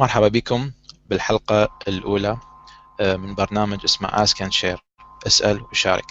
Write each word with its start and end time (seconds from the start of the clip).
مرحبا 0.00 0.28
بكم 0.28 0.70
بالحلقة 1.10 1.68
الأولى 1.88 2.36
آه، 3.00 3.16
من 3.16 3.34
برنامج 3.34 3.78
اسمه 3.84 4.08
Ask 4.08 4.36
and 4.36 4.52
Share 4.60 4.78
اسأل 5.26 5.62
وشارك. 5.62 6.04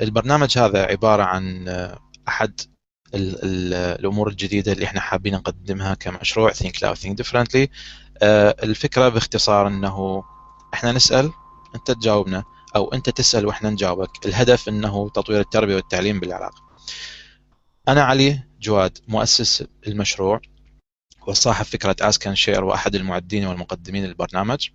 البرنامج 0.00 0.58
هذا 0.58 0.82
عبارة 0.86 1.22
عن 1.22 1.68
آه، 1.68 1.98
أحد 2.28 2.60
ال 3.14 3.44
ال 3.44 3.74
الأمور 4.00 4.28
الجديدة 4.28 4.72
اللي 4.72 4.84
إحنا 4.84 5.00
حابين 5.00 5.34
نقدمها 5.34 5.94
كمشروع 5.94 6.52
Think 6.52 6.72
Loud 6.84 6.96
Think 7.02 7.24
Differently. 7.24 7.68
آه، 8.22 8.56
الفكرة 8.62 9.08
باختصار 9.08 9.66
أنه 9.68 10.24
إحنا 10.74 10.92
نسأل 10.92 11.30
أنت 11.74 11.90
تجاوبنا 11.90 12.44
أو 12.76 12.92
أنت 12.92 13.10
تسأل 13.10 13.46
وإحنا 13.46 13.70
نجاوبك. 13.70 14.26
الهدف 14.26 14.68
أنه 14.68 15.08
تطوير 15.08 15.40
التربية 15.40 15.74
والتعليم 15.74 16.20
بالعراق. 16.20 16.54
أنا 17.88 18.02
علي 18.04 18.40
جواد 18.60 18.98
مؤسس 19.08 19.64
المشروع. 19.86 20.40
وصاحب 21.26 21.64
فكرة 21.64 21.96
and 22.10 22.36
Share 22.36 22.58
وأحد 22.58 22.94
المعدين 22.94 23.46
والمقدمين 23.46 24.04
للبرنامج. 24.04 24.68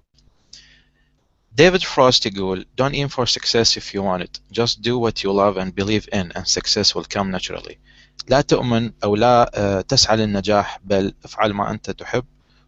ديفيد 1.56 1.82
فروست 1.82 2.26
يقول 2.26 2.66
Don't 2.82 2.94
aim 2.96 3.10
for 3.10 3.26
success 3.26 3.78
if 3.78 3.94
you 3.94 4.02
want 4.02 4.22
it. 4.22 4.40
Just 4.52 4.82
do 4.82 4.98
what 4.98 5.24
you 5.24 5.32
love 5.32 5.58
and 5.58 5.76
believe 5.76 6.08
in 6.14 6.32
and 6.36 6.48
success 6.48 6.96
will 6.96 7.06
come 7.16 7.32
naturally. 7.32 7.78
لا 8.30 8.42
تؤمن 8.42 8.92
أو 9.04 9.16
لا 9.16 9.52
آه، 9.56 9.82
تسعى 9.82 10.18
للنجاح 10.18 10.80
بل 10.84 11.14
افعل 11.26 11.54
ما 11.54 11.72
أنت 11.72 11.92
تحب 11.92 12.26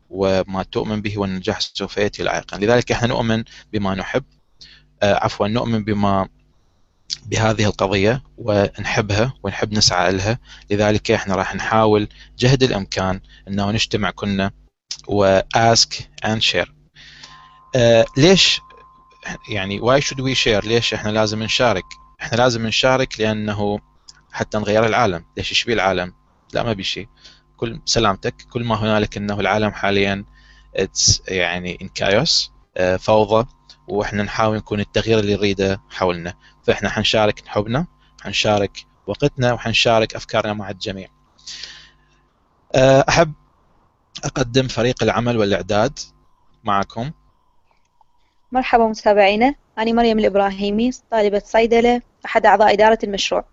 وما 0.10 0.64
تؤمن 0.64 1.02
به 1.02 1.18
والنجاح 1.18 1.60
سوف 1.60 1.98
يأتي 1.98 2.24
لاحقا. 2.24 2.58
لذلك 2.58 2.92
إحنا 2.92 3.08
نؤمن 3.08 3.44
بما 3.74 3.96
نحب 3.96 4.24
آه، 5.04 5.14
عفوا 5.16 5.48
نؤمن 5.48 5.84
بما 5.84 6.30
بهذه 7.26 7.66
القضية 7.66 8.24
ونحبها 8.38 9.34
ونحب 9.44 9.74
نسعى 9.74 10.12
لها. 10.12 10.40
لذلك 10.72 11.12
إحنا 11.12 11.36
راح 11.36 11.56
نحاول 11.56 12.08
جهد 12.38 12.64
الأمكان 12.64 13.22
إنه 13.48 13.72
نجتمع 13.72 14.10
كلنا 14.10 14.52
و 15.08 15.33
Ask 15.33 16.10
and 16.26 16.42
Share 16.42 16.74
ليش 18.18 18.62
يعني 19.50 19.80
why 19.80 20.02
should 20.02 20.22
we 20.22 20.36
share 20.36 20.66
ليش 20.66 20.94
إحنا 20.94 21.10
لازم 21.10 21.44
نشارك؟ 21.44 21.86
إحنا 22.22 22.38
لازم 22.38 22.68
نشارك 22.68 23.20
لأنه 23.20 23.80
حتى 24.32 24.58
نغير 24.58 24.86
العالم. 24.86 25.26
ليش؟ 25.38 25.52
إيش 25.52 25.68
العالم؟ 25.68 26.14
لا 26.54 26.64
ما 26.64 26.74
بي 26.74 26.84
شيء. 26.84 27.08
كل 27.58 27.82
سلامتك. 27.86 28.36
كل 28.52 28.64
ما 28.64 28.76
هنالك 28.76 29.18
إنه 29.18 29.40
العالم 29.40 29.72
حاليا 29.72 30.26
يعني 31.28 31.78
in 31.82 31.88
chaos 31.88 32.52
فوضى 33.00 33.48
وإحنا 33.88 34.24
نحاول 34.24 34.58
نكون 34.58 34.80
التغيير 34.80 35.20
اللي 35.20 35.36
نريده 35.36 35.82
حولنا. 35.90 36.34
فإحنا 36.64 36.90
حنشارك 36.90 37.48
حبنا 37.48 37.88
حنشارك 38.22 38.86
وقتنا 39.08 39.54
وحنشارك 39.54 40.16
أفكارنا 40.16 40.54
مع 40.54 40.70
الجميع. 40.70 41.08
أحب 43.10 43.34
أقدم 44.24 44.68
فريق 44.68 45.04
العمل 45.04 45.38
والإعداد 45.38 46.00
معكم. 46.64 47.12
مرحبا 48.52 48.88
متابعينا. 48.88 49.56
أنا 49.78 49.92
مريم 49.92 50.20
الإبراهيمي 50.20 50.92
طالبة 51.12 51.42
صيدلة 51.46 52.02
أحد 52.26 52.46
أعضاء 52.46 52.74
إدارة 52.74 53.00
المشروع. 53.04 53.46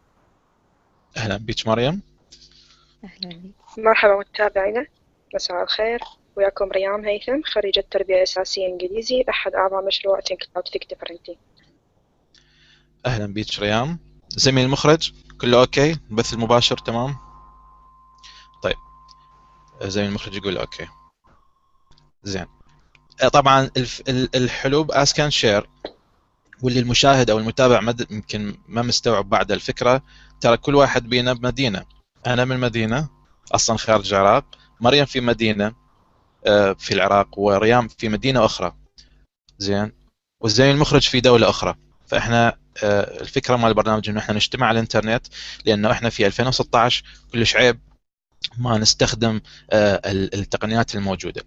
أهلا 1.16 1.36
بك 1.36 1.66
مريم. 1.66 2.02
أهلا 3.04 3.28
بك. 3.28 3.78
مرحبا 3.78 4.18
متابعينا. 4.18 4.86
مساء 5.34 5.62
الخير. 5.62 6.00
وياكم 6.36 6.70
ريام 6.70 7.04
هيثم 7.04 7.42
خريجة 7.44 7.84
تربية 7.90 8.22
أساسية 8.22 8.66
إنجليزي 8.66 9.24
أحد 9.28 9.54
أعضاء 9.54 9.86
مشروع 9.86 10.20
Think 10.20 10.44
Loud 10.56 10.70
Think 10.70 10.84
Differently. 10.94 11.36
أهلا 13.06 13.26
بك 13.34 13.58
ريام. 13.58 13.98
زميل 14.28 14.64
المخرج 14.64 15.12
كله 15.40 15.60
okay؟ 15.60 15.90
البث 16.10 16.32
المباشر 16.34 16.78
تمام؟ 16.78 17.16
طيب. 18.62 18.76
زميل 19.82 20.08
المخرج 20.08 20.34
يقول 20.34 20.58
okay. 20.58 20.86
زين. 22.22 22.46
طبعا 23.32 23.70
الف- 23.76 24.02
ال- 24.08 24.36
الحلو 24.36 24.84
ب 24.84 24.93
Ask 24.93 25.20
and 25.20 25.32
Share 25.32 25.70
واللي 26.62 26.80
المشاهد 26.80 27.30
أو 27.30 27.38
المتابع 27.38 27.94
يمكن 28.10 28.56
ما 28.68 28.82
مستوعب 28.82 29.28
بعد 29.28 29.52
الفكرة. 29.52 30.02
ترى 30.40 30.56
كل 30.56 30.74
واحد 30.74 31.08
بينا 31.08 31.32
بمدينة. 31.32 31.84
أنا 32.26 32.44
من 32.44 32.60
مدينة 32.60 33.08
أصلا 33.52 33.76
خارج 33.76 34.14
العراق. 34.14 34.44
مريم 34.80 35.04
في 35.04 35.20
مدينة 35.20 35.74
آه، 36.46 36.72
في 36.72 36.94
العراق 36.94 37.38
وريام 37.38 37.88
في 37.88 38.08
مدينة 38.08 38.44
أخرى. 38.44 38.76
زين. 39.58 39.92
والزميل 40.40 40.70
المخرج 40.74 41.08
في 41.08 41.20
دولة 41.20 41.50
أخرى. 41.50 41.74
فإحنا 42.06 42.48
آه، 42.48 42.59
الفكرة 42.82 43.56
مال 43.56 43.68
البرنامج 43.68 44.08
إنه 44.08 44.20
إحنا 44.20 44.34
نجتمع 44.34 44.66
على 44.66 44.74
الإنترنت 44.76 45.26
لأنه 45.66 45.90
إحنا 45.92 46.10
في 46.10 46.26
2016 46.26 47.04
كلش 47.32 47.56
عيب 47.56 47.80
ما 48.58 48.78
نستخدم 48.78 49.40
آه، 49.70 50.00
ال- 50.10 50.34
التقنيات 50.34 50.94
الموجودة. 50.94 51.44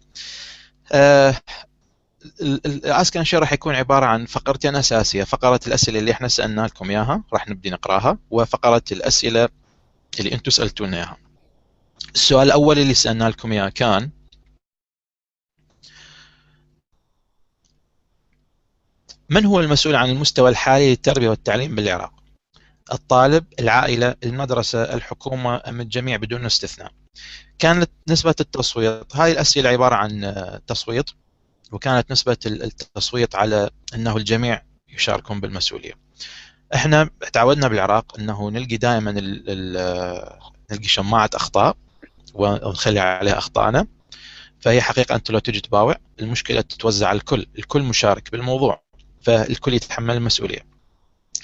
الأسك 2.42 3.18
إن 3.18 3.24
راح 3.34 3.54
يكون 3.54 3.76
عبارة 3.76 4.06
عن 4.06 4.26
فقرتين 4.26 4.76
أساسية، 4.76 5.24
فقرة 5.24 5.60
الأسئلة 5.68 6.00
اللي 6.00 6.12
إحنا 6.12 6.28
سالنا 6.28 6.62
لكم 6.62 6.90
إياها 6.90 7.24
راح 7.34 7.48
نبدي 7.50 7.70
نقراها، 7.70 8.18
وفقرة 8.32 8.84
الأسئلة 8.92 9.50
اللي 10.20 10.34
أنتم 10.34 10.52
سألتونا 10.52 10.98
إياها. 10.98 11.18
السؤال 12.16 12.48
الأول 12.48 12.80
اللي 12.80 12.94
سالنا 12.94 13.30
لكم 13.30 13.52
إياه 13.52 13.70
كان 13.70 14.10
من 19.30 19.46
هو 19.46 19.60
المسؤول 19.60 19.96
عن 19.96 20.10
المستوى 20.10 20.50
الحالي 20.50 20.90
للتربية 20.90 21.30
والتعليم 21.30 21.76
بالعراق؟ 21.76 22.14
الطالب، 22.94 23.46
العائلة، 23.60 24.16
المدرسة، 24.24 24.94
الحكومة 24.94 25.62
أم 25.68 25.82
الجميع 25.82 26.18
بدون 26.18 26.46
استثناء. 26.46 26.92
كانت 27.60 27.92
نسبة 28.10 28.36
التصويت، 28.40 29.16
هاي 29.16 29.32
الأسئلة 29.32 29.70
عبارة 29.70 29.96
عن 29.96 30.36
تصويت 30.68 31.10
وكانت 31.72 32.12
نسبة 32.12 32.38
التصويت 32.46 33.36
على 33.36 33.70
أنه 33.96 34.18
الجميع 34.18 34.62
يشاركون 34.90 35.40
بالمسؤولية 35.40 35.94
إحنا 36.76 37.10
تعودنا 37.34 37.68
بالعراق 37.68 38.20
أنه 38.20 38.50
نلقي 38.50 38.78
دائما 38.78 39.12
نلقي 40.72 40.88
شماعة 40.88 41.30
أخطاء 41.34 41.78
ونخلي 42.34 43.00
عليها 43.00 43.38
أخطائنا 43.38 43.88
فهي 44.60 44.82
حقيقة 44.82 45.16
أنت 45.16 45.32
لو 45.32 45.40
تجي 45.40 45.62
تباوع 45.62 45.96
المشكلة 46.20 46.62
تتوزع 46.62 47.08
على 47.08 47.18
الكل 47.18 47.46
الكل 47.60 47.84
مشارك 47.84 48.32
بالموضوع 48.32 48.83
فالكل 49.24 49.74
يتحمل 49.74 50.16
المسؤولية 50.16 50.66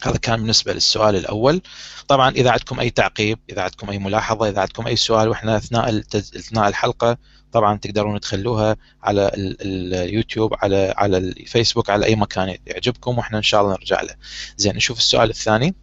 هذا 0.04 0.18
كان 0.18 0.36
بالنسبة 0.40 0.74
للسؤال 0.74 1.16
الأول 1.16 1.62
طبعا 2.08 2.30
إذا 2.30 2.52
عندكم 2.52 2.80
أي 2.80 2.90
تعقيب 2.90 3.40
إذا 3.50 3.62
عندكم 3.62 3.90
أي 3.90 4.00
ملاحظة 4.00 4.50
إذا 4.50 4.62
عندكم 4.62 4.88
أي 4.88 4.96
سؤال 4.96 5.28
وإحنا 5.30 5.58
أثناء 5.58 5.90
التز... 5.90 6.36
أثناء 6.36 6.68
الحلقة 6.68 7.18
طبعا 7.52 7.78
تقدرون 7.78 8.20
تخلوها 8.20 8.78
على 9.04 9.28
ال- 9.28 9.94
اليوتيوب 9.94 10.54
على 10.62 10.94
على 10.98 11.18
الفيسبوك 11.18 11.90
على 11.90 12.06
أي 12.06 12.16
مكان 12.16 12.58
يعجبكم 12.68 13.18
وإحنا 13.18 13.38
إن 13.38 13.44
شاء 13.44 13.62
الله 13.62 13.72
نرجع 13.74 14.02
له 14.02 14.16
زين 14.58 14.76
نشوف 14.76 14.98
السؤال 14.98 15.30
الثاني 15.30 15.76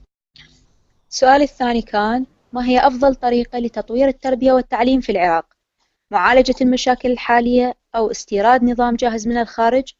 السؤال 1.10 1.42
الثاني 1.42 1.82
كان 1.82 2.26
ما 2.52 2.66
هي 2.66 2.86
أفضل 2.86 3.14
طريقة 3.14 3.58
لتطوير 3.58 4.08
التربية 4.08 4.52
والتعليم 4.52 5.00
في 5.00 5.12
العراق؟ 5.12 5.46
معالجة 6.10 6.54
المشاكل 6.60 7.10
الحالية 7.10 7.74
أو 7.96 8.10
استيراد 8.10 8.64
نظام 8.64 8.96
جاهز 8.96 9.28
من 9.28 9.36
الخارج؟ 9.36 9.92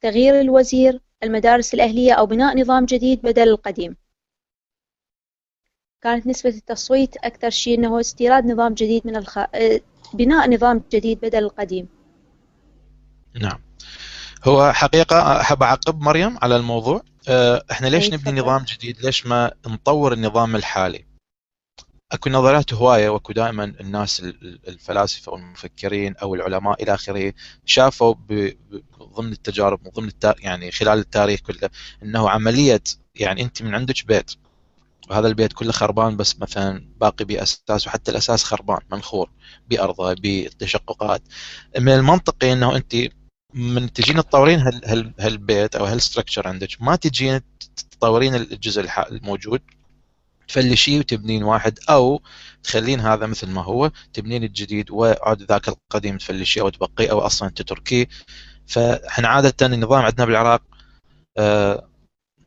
تغيير 0.00 0.40
الوزير؟ 0.40 1.00
المدارس 1.24 1.74
الأهلية 1.74 2.12
أو 2.12 2.26
بناء 2.26 2.60
نظام 2.60 2.84
جديد 2.84 3.22
بدل 3.22 3.48
القديم؟ 3.48 3.96
كانت 6.02 6.26
نسبة 6.26 6.50
التصويت 6.50 7.16
أكثر 7.16 7.50
شيء 7.50 7.78
أنه 7.78 8.00
استيراد 8.00 8.46
نظام 8.46 8.74
جديد 8.74 9.06
من 9.06 9.16
الخ... 9.16 9.38
آه، 9.38 9.80
بناء 10.14 10.50
نظام 10.50 10.82
جديد 10.92 11.20
بدل 11.20 11.38
القديم. 11.38 11.88
نعم. 13.40 13.62
هو 14.44 14.72
حقيقة 14.72 15.40
أحب 15.40 15.62
أعقب 15.62 16.00
مريم 16.00 16.38
على 16.42 16.56
الموضوع. 16.56 17.02
أه، 17.28 17.64
إحنا 17.70 17.86
ليش 17.86 18.12
نبني. 18.12 18.40
نظام 18.40 18.64
جديد؟ 18.68 19.00
ليش 19.00 19.26
ما 19.26 19.52
نطور 19.66 20.12
النظام 20.12 20.56
الحالي؟ 20.56 21.04
أكو 22.14 22.30
نظريات 22.30 22.74
هواية 22.74 23.08
وأكو 23.08 23.32
دائما 23.32 23.64
الناس 23.64 24.20
ال- 24.20 24.42
ال- 24.42 24.60
الفلاسفة 24.68 25.32
والمفكرين 25.32 26.16
أو 26.16 26.34
العلماء 26.34 26.82
إلى 26.82 26.94
آخره 26.94 27.32
شافوا 27.66 28.14
ضمن 29.16 29.32
التجارب 29.32 29.86
وضمن. 29.86 30.10
يعني 30.38 30.70
خلال 30.70 30.98
التاريخ 30.98 31.40
كله 31.40 31.70
إنه 32.02 32.30
عملية 32.30 32.82
يعني 33.14 33.42
أنت 33.42 33.62
من 33.62 33.74
عندك 33.74 34.06
بيت 34.06 34.30
وهذا 35.10 35.28
البيت 35.28 35.52
كله 35.52 35.72
خربان 35.72 36.16
بس 36.16 36.40
مثلا 36.40 36.88
باقي 37.00 37.24
بأساس 37.24 37.86
وحتى 37.86 38.10
الأساس 38.10 38.44
خربان 38.44 38.78
منخور 38.92 39.30
بأرضه 39.70 40.12
بتشققات 40.12 41.22
من 41.78 41.92
المنطقي 41.92 42.52
إنه 42.52 42.76
أنت 42.76 42.96
من 43.54 43.92
تجين 43.92 44.16
تطورين 44.16 44.60
هال 44.60 44.80
هال 44.84 45.12
هالبيت 45.20 45.76
أو 45.76 45.84
هالستركشر 45.84 46.48
عندك 46.48 46.68
ما 46.80 46.96
تجين 46.96 47.40
تطورين 47.90 48.34
الجزء 48.34 48.86
الموجود 49.10 49.60
تفلشيه 50.48 50.98
وتبنين 50.98 51.42
واحد 51.44 51.78
أو 51.90 52.22
تخلين 52.62 53.00
هذا 53.00 53.26
مثل 53.26 53.50
ما 53.50 53.62
هو 53.62 53.90
تبنين 54.12 54.44
الجديد 54.44 54.90
وعاد 54.90 55.42
ذاك 55.42 55.68
القديم 55.68 56.18
تفلشيه 56.18 56.60
أو 56.60 56.68
تبقيه 56.68 57.10
أو 57.10 57.20
أصلا 57.20 57.48
تتركيه. 57.48 58.08
فإحنا 58.66 59.28
عادة 59.28 59.66
النظام 59.66 60.04
عندنا 60.04 60.26
بالعراق 60.26 60.62
آه، 61.38 61.88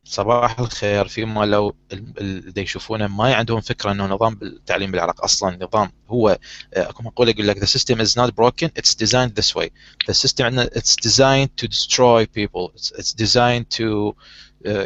صباح 0.07 0.59
الخير 0.59 1.07
فيما 1.07 1.45
لو 1.45 1.75
اللي 1.91 2.61
يشوفونه 2.61 3.07
ما 3.07 3.35
عندهم 3.35 3.61
فكرة 3.61 3.91
إنه 3.91 4.05
نظام 4.05 4.39
التعليم 4.41 4.91
بالعراق 4.91 5.23
أصلا 5.23 5.65
نظام 5.65 5.91
هو 6.09 6.37
اكو 6.73 7.03
مقوله 7.03 7.31
يقول 7.31 7.47
لك 7.47 7.59
the 7.59 7.67
system 7.67 7.99
is 7.99 8.15
not 8.15 8.35
broken 8.35 8.69
it's 8.79 8.95
designed 8.95 9.35
this 9.35 9.55
way. 9.55 9.69
The 10.07 10.13
system 10.13 10.59
it's 10.59 10.95
designed 10.95 11.57
to 11.57 11.67
destroy 11.67 12.25
people 12.25 12.71
it's 12.75 13.13
designed 13.13 13.69
to 13.69 14.15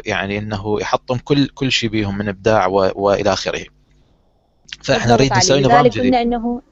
يعني 0.06 0.38
إنه 0.38 0.80
يحطم 0.80 1.16
كل 1.16 1.48
كل 1.48 1.72
شيء 1.72 1.90
بيهم 1.90 2.18
من 2.18 2.28
إبداع 2.28 2.66
وإلى 2.66 3.32
آخره. 3.32 3.64
فإحنا 4.82 5.12
نريد 5.12 5.32
نسوي 5.32 5.60
نظام 5.60 5.86
جديد. 5.86 6.02
قلنا 6.02 6.22
إنه 6.22 6.62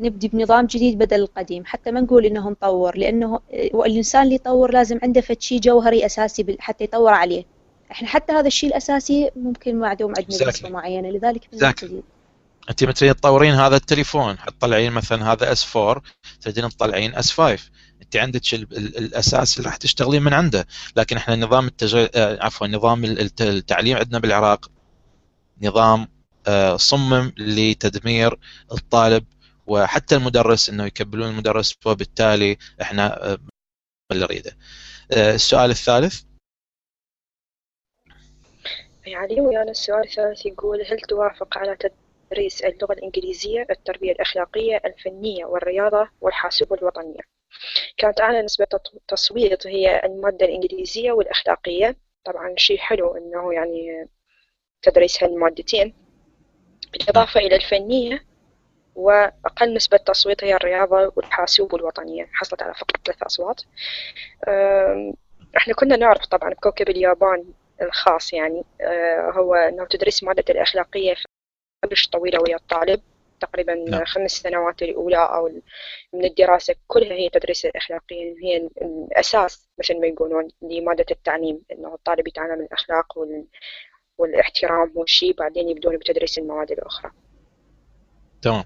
نبدي 0.00 0.28
بنظام 0.28 0.66
جديد 0.66 0.98
بدل 0.98 1.20
القديم. 1.20 1.64
حتى 1.66 1.90
ما 1.90 2.00
نقول 2.00 2.24
إنه 2.24 2.50
نطور 2.50 2.98
لأنه 2.98 3.40
الانسان 3.74 4.22
اللي 4.22 4.34
يطور 4.34 4.72
لازم 4.72 4.98
عنده 5.02 5.20
فد 5.20 5.40
شيء 5.40 5.60
جوهري 5.60 6.06
أساسي 6.06 6.56
حتى 6.60 6.84
يطور 6.84 7.12
عليه. 7.12 7.44
إحنا 7.90 8.08
حتى 8.08 8.32
هذا 8.32 8.46
الشيء 8.46 8.70
الأساسي 8.70 9.30
ممكن 9.36 9.78
معدوم 9.78 10.12
عندنا 10.18 10.44
بنسبة 10.44 10.68
معينة. 10.68 11.10
لذلك 11.10 11.48
جديد. 11.54 12.02
أنت 12.70 12.84
مثلا 12.84 13.12
تطورين 13.12 13.54
هذا 13.54 13.76
التليفون؟ 13.76 14.38
حتطلعين 14.38 14.92
مثلا 14.92 15.32
هذا 15.32 15.52
S 15.52 15.76
4 15.76 16.02
تريدين 16.40 16.68
تطلعين 16.68 17.14
S 17.14 17.32
5 17.32 17.70
انت 18.02 18.16
عندك 18.16 18.54
الاساس 18.54 19.58
اللي 19.58 19.68
راح 19.68 19.76
تشتغلين 19.76 20.22
من 20.22 20.32
عنده. 20.34 20.66
لكن 20.96 21.16
إحنا 21.16 21.36
نظام 21.36 21.66
التجر... 21.66 22.08
آه، 22.14 22.44
عفوا 22.44 22.66
نظام 22.66 23.04
التعليم 23.40 23.96
عندنا 23.96 24.18
بالعراق 24.18 24.70
نظام 25.62 26.08
آه، 26.46 26.76
صمم 26.76 27.32
لتدمير 27.38 28.38
الطالب 28.72 29.24
وحتى 29.66 30.16
المدرس 30.16 30.68
انه 30.68 30.84
يكبلون 30.86 31.28
المدرس 31.28 31.74
وبالتالي 31.86 32.56
إحنا 32.82 33.32
آه، 33.32 33.38
اللي 34.12 34.24
نريده. 34.24 34.56
السؤال 35.12 35.70
الثالث. 35.70 36.22
يعني 39.06 39.40
ويانا 39.40 39.70
السؤال 39.70 40.04
الثالث 40.04 40.46
يقول 40.46 40.80
هل 40.82 41.00
توافق 41.00 41.58
على 41.58 41.76
تدريس 42.30 42.62
اللغة 42.62 42.92
الإنجليزية 42.92 43.66
التربية 43.70 44.12
الأخلاقية 44.12 44.80
الفنية 44.84 45.44
والرياضة 45.44 46.08
والحاسوب 46.20 46.72
والوطنية 46.72 47.20
كانت 47.96 48.20
أعلى 48.20 48.42
نسبة 48.42 48.66
تصويت 49.08 49.66
هي 49.66 50.02
المادة 50.04 50.46
الإنجليزية 50.46 51.12
والأخلاقية. 51.12 51.96
طبعا 52.24 52.54
شيء 52.56 52.78
حلو 52.78 53.16
أنه 53.16 53.54
يعني 53.54 54.08
تدريس 54.82 55.22
هالمادتين. 55.24 55.94
بالإضافة 56.92 57.40
إلى 57.40 57.56
الفنية 57.56 58.24
وأقل 58.94 59.74
نسبة 59.74 59.96
تصويت 59.96 60.44
هي 60.44 60.54
الرياضة 60.56 61.12
والحاسوب 61.16 61.72
والوطنية 61.72 62.28
حصلت 62.32 62.62
على 62.62 62.74
فقط 62.74 62.96
ثلاث 63.06 63.22
أصوات. 63.22 63.62
إحنا 65.56 65.74
كنا 65.74 65.96
نعرف 65.96 66.26
طبعا 66.26 66.50
بكوكب 66.50 66.88
اليابان 66.88 67.44
الخاص 67.82 68.32
يعني 68.32 68.64
أه، 68.80 69.30
هو 69.30 69.54
أنه 69.54 69.84
تدريس 69.84 70.24
مادة 70.24 70.44
الأخلاقية 70.50 71.14
كلش 71.84 72.08
طويلة 72.08 72.40
ويا 72.42 72.56
الطالب. 72.56 73.00
تقريبا 73.40 73.74
نعم. 73.74 74.04
خمس 74.04 74.30
سنوات 74.30 74.82
الأولى 74.82 75.16
أو 75.16 75.62
من 76.12 76.24
الدراسة 76.24 76.74
كلها 76.86 77.12
هي 77.12 77.28
تدريس 77.28 77.64
الأخلاقية 77.64 78.34
هي 78.42 78.68
الأساس 78.82 79.68
مثل 79.78 80.00
ما 80.00 80.06
يقولون 80.06 80.48
لمادة 80.62 81.06
التعليم 81.10 81.62
أنه 81.72 81.94
الطالب 81.94 82.28
يتعلم 82.28 82.60
الأخلاق 82.60 83.18
وال... 83.18 83.44
والاحترام 84.18 84.92
والشيء 84.94 85.34
بعدين 85.34 85.68
يبدون 85.68 85.96
بتدريس 85.96 86.38
المواد 86.38 86.70
الأخرى. 86.70 87.10
تمام. 88.42 88.64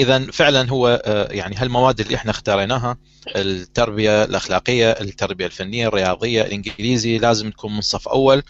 اذا 0.00 0.30
فعلا 0.30 0.70
هو 0.70 1.02
آه، 1.04 1.28
يعني 1.32 1.56
هالمواد 1.56 2.00
اللي 2.00 2.14
إحنا 2.14 2.30
اختاريناها 2.30 2.98
التربية 3.36 4.24
الأخلاقية 4.24 4.90
التربية 4.90 5.46
الفنية 5.46 5.88
الرياضية 5.88 6.42
الإنجليزي 6.42 7.18
لازم 7.18 7.50
تكون 7.50 7.74
من 7.74 7.80
صف 7.80 8.08
أول. 8.08 8.42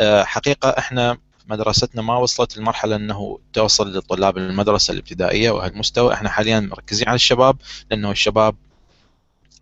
آه، 0.00 0.24
حقيقة 0.24 0.68
إحنا 0.68 1.18
مدرستنا 1.48 2.02
ما 2.02 2.16
وصلت 2.16 2.56
لمرحلة 2.58 2.96
أنه 2.96 3.38
توصل 3.52 3.96
لطلاب 3.98 4.38
المدرسة 4.38 4.92
الابتدائية 4.92 5.50
وهالمستوى 5.50 6.12
إحنا 6.14 6.28
حاليا 6.28 6.60
مركزين 6.60 7.08
على 7.08 7.14
الشباب 7.14 7.56
لأنه 7.90 8.10
الشباب 8.10 8.56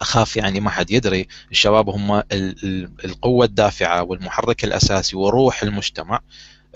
أخاف 0.00 0.36
يعني 0.36 0.60
ما 0.60 0.70
حد 0.70 0.90
يدري. 0.90 1.28
الشباب 1.50 1.88
هم 1.88 2.22
القوة 3.04 3.46
الدافعة 3.46 4.02
والمحرك 4.02 4.64
الأساسي 4.64 5.16
وروح 5.16 5.62
المجتمع. 5.62 6.20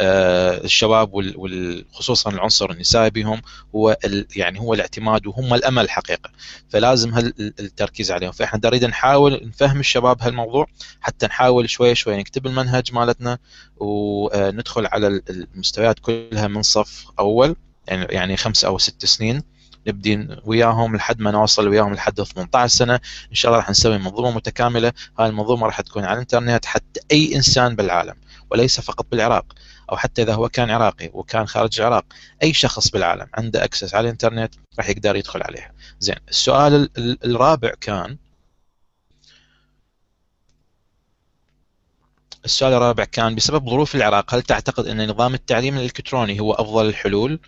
الشباب 0.01 1.11
وخصوصا 1.13 2.31
العنصر 2.31 2.71
النسائي 2.71 3.11
بهم 3.11 3.43
هو 3.75 3.97
يعني 4.37 4.61
هو 4.61 4.75
الاعتماد 4.75 5.27
وهم 5.27 5.55
الأمل 5.55 5.91
حقيقه 5.91 6.31
فلازم 6.69 7.19
التركيز 7.39 8.11
عليهم. 8.13 8.33
فإحنا 8.33 8.61
نريد 8.65 8.85
نحاول 8.85 9.41
نفهم 9.45 9.81
الشباب 9.81 10.23
هالموضوع 10.23 10.67
حتى 11.01 11.27
نحاول 11.27 11.71
شوي 11.71 11.95
شوي 11.95 12.17
نكتب 12.17 12.47
المنهج 12.47 12.93
مالتنا 12.93 13.39
وندخل 13.77 14.87
على 14.87 15.23
المستويات 15.31 15.99
كلها 15.99 16.49
من 16.49 16.63
صف 16.63 17.07
أول 17.19 17.57
يعني 17.89 18.07
يعني 18.11 18.37
خمس 18.37 18.65
أو 18.65 18.79
ست 18.79 19.07
سنين 19.07 19.43
نبدي 19.87 20.29
وياهم 20.45 20.97
لحد 20.97 21.21
ما 21.21 21.31
نوصل 21.31 21.69
وياهم 21.69 21.95
لحد 21.95 22.23
18 22.23 22.77
سنة. 22.77 22.95
إن 23.31 23.35
شاء 23.35 23.51
الله 23.51 23.61
راح 23.61 23.71
نسوي 23.71 23.99
منظومة 23.99 24.31
متكاملة. 24.31 24.93
هاي 25.19 25.29
المنظومة 25.29 25.67
راح 25.67 25.81
تكون 25.81 26.05
على 26.05 26.15
الإنترنت 26.15 26.65
حتى 26.65 27.01
أي 27.13 27.37
إنسان 27.37 27.77
بالعالم. 27.77 28.15
وليس 28.51 28.81
فقط 28.81 29.07
بالعراق 29.11 29.53
أو 29.91 29.97
حتى 29.97 30.23
إذا 30.23 30.35
هو 30.35 30.49
كان 30.49 30.71
عراقي 30.71 31.11
وكان 31.13 31.47
خارج 31.47 31.81
العراق 31.81 32.05
أي 32.43 32.53
شخص 32.53 32.89
بالعالم 32.89 33.27
عنده 33.35 33.65
اكسس 33.65 33.95
على 33.95 34.05
الإنترنت 34.05 34.55
راح 34.79 34.89
يقدر 34.89 35.17
يدخل 35.17 35.43
عليها 35.43 35.73
زين 36.01 36.17
السؤال 36.29 36.91
الرابع 37.25 37.73
كان 37.81 38.19
السؤال 42.45 42.73
الرابع 42.73 43.05
كان 43.05 43.35
بسبب 43.35 43.71
ظروف 43.71 43.95
العراق 43.95 44.35
هل 44.35 44.43
تعتقد 44.43 44.87
أن 44.87 45.11
نظام 45.11 45.35
التعليم 45.35 45.77
الإلكتروني 45.77 46.41
هو 46.41 46.53
أفضل 46.53 46.87
الحلول؟ 46.87 47.41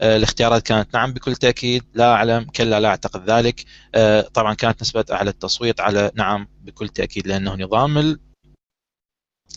آه، 0.00 0.16
الاختيارات 0.16 0.62
كانت 0.62 0.94
نعم 0.94 1.12
بكل 1.12 1.36
تأكيد 1.36 1.84
لا 1.94 2.12
أعلم 2.12 2.44
كلا 2.44 2.80
لا 2.80 2.88
أعتقد 2.88 3.30
ذلك 3.30 3.64
آه، 3.94 4.20
طبعا 4.20 4.54
كانت 4.54 4.82
نسبة 4.82 5.04
أعلى 5.12 5.30
التصويت 5.30 5.80
على 5.80 6.10
نعم 6.14 6.48
بكل 6.60 6.88
تأكيد 6.88 7.26
لأنه 7.26 7.54
نظام 7.54 8.18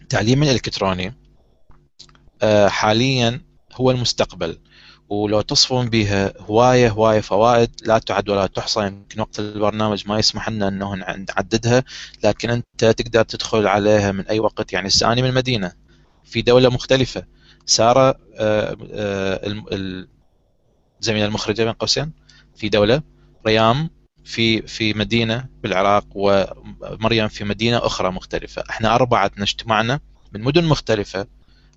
التعليم 0.01 0.43
الإلكتروني 0.43 1.13
آه، 2.41 2.67
حاليا 2.67 3.41
هو 3.73 3.91
المستقبل 3.91 4.59
ولو 5.09 5.41
تصفون 5.41 5.89
بها 5.89 6.33
هواية 6.39 6.89
هواية 6.89 7.21
فوائد 7.21 7.69
لا 7.85 7.97
تعد 7.97 8.29
ولا 8.29 8.47
تحصى 8.47 8.87
يمكن 8.87 9.21
وقت 9.21 9.39
البرنامج 9.39 10.07
ما 10.07 10.19
يسمح 10.19 10.49
لنا 10.49 10.67
إنه 10.67 10.95
نعددها 10.95 11.83
لكن 12.23 12.49
أنت 12.49 12.85
تقدر 12.85 13.23
تدخل 13.23 13.67
عليها 13.67 14.11
من 14.11 14.27
أي 14.27 14.39
وقت 14.39 14.73
يعني 14.73 14.87
الساني 14.87 15.21
من 15.21 15.29
المدينة 15.29 15.71
في 16.23 16.41
دولة 16.41 16.69
مختلفة. 16.69 17.23
سارة 17.65 18.19
زميل 20.99 21.23
المخرجة 21.23 21.63
بين 21.63 21.73
قوسين 21.73 22.13
في 22.55 22.69
دولة 22.69 23.01
ريام 23.47 23.89
في 24.25 24.61
في 24.61 24.93
مدينة 24.93 25.45
بالعراق 25.63 26.05
ومريم 26.15 27.27
في 27.27 27.43
مدينة 27.43 27.85
أخرى 27.85 28.11
مختلفة. 28.11 28.63
إحنا 28.69 28.95
أربعة 28.95 29.31
اجتمعنا 29.39 29.99
من 30.33 30.41
مدن 30.41 30.65
مختلفة. 30.65 31.27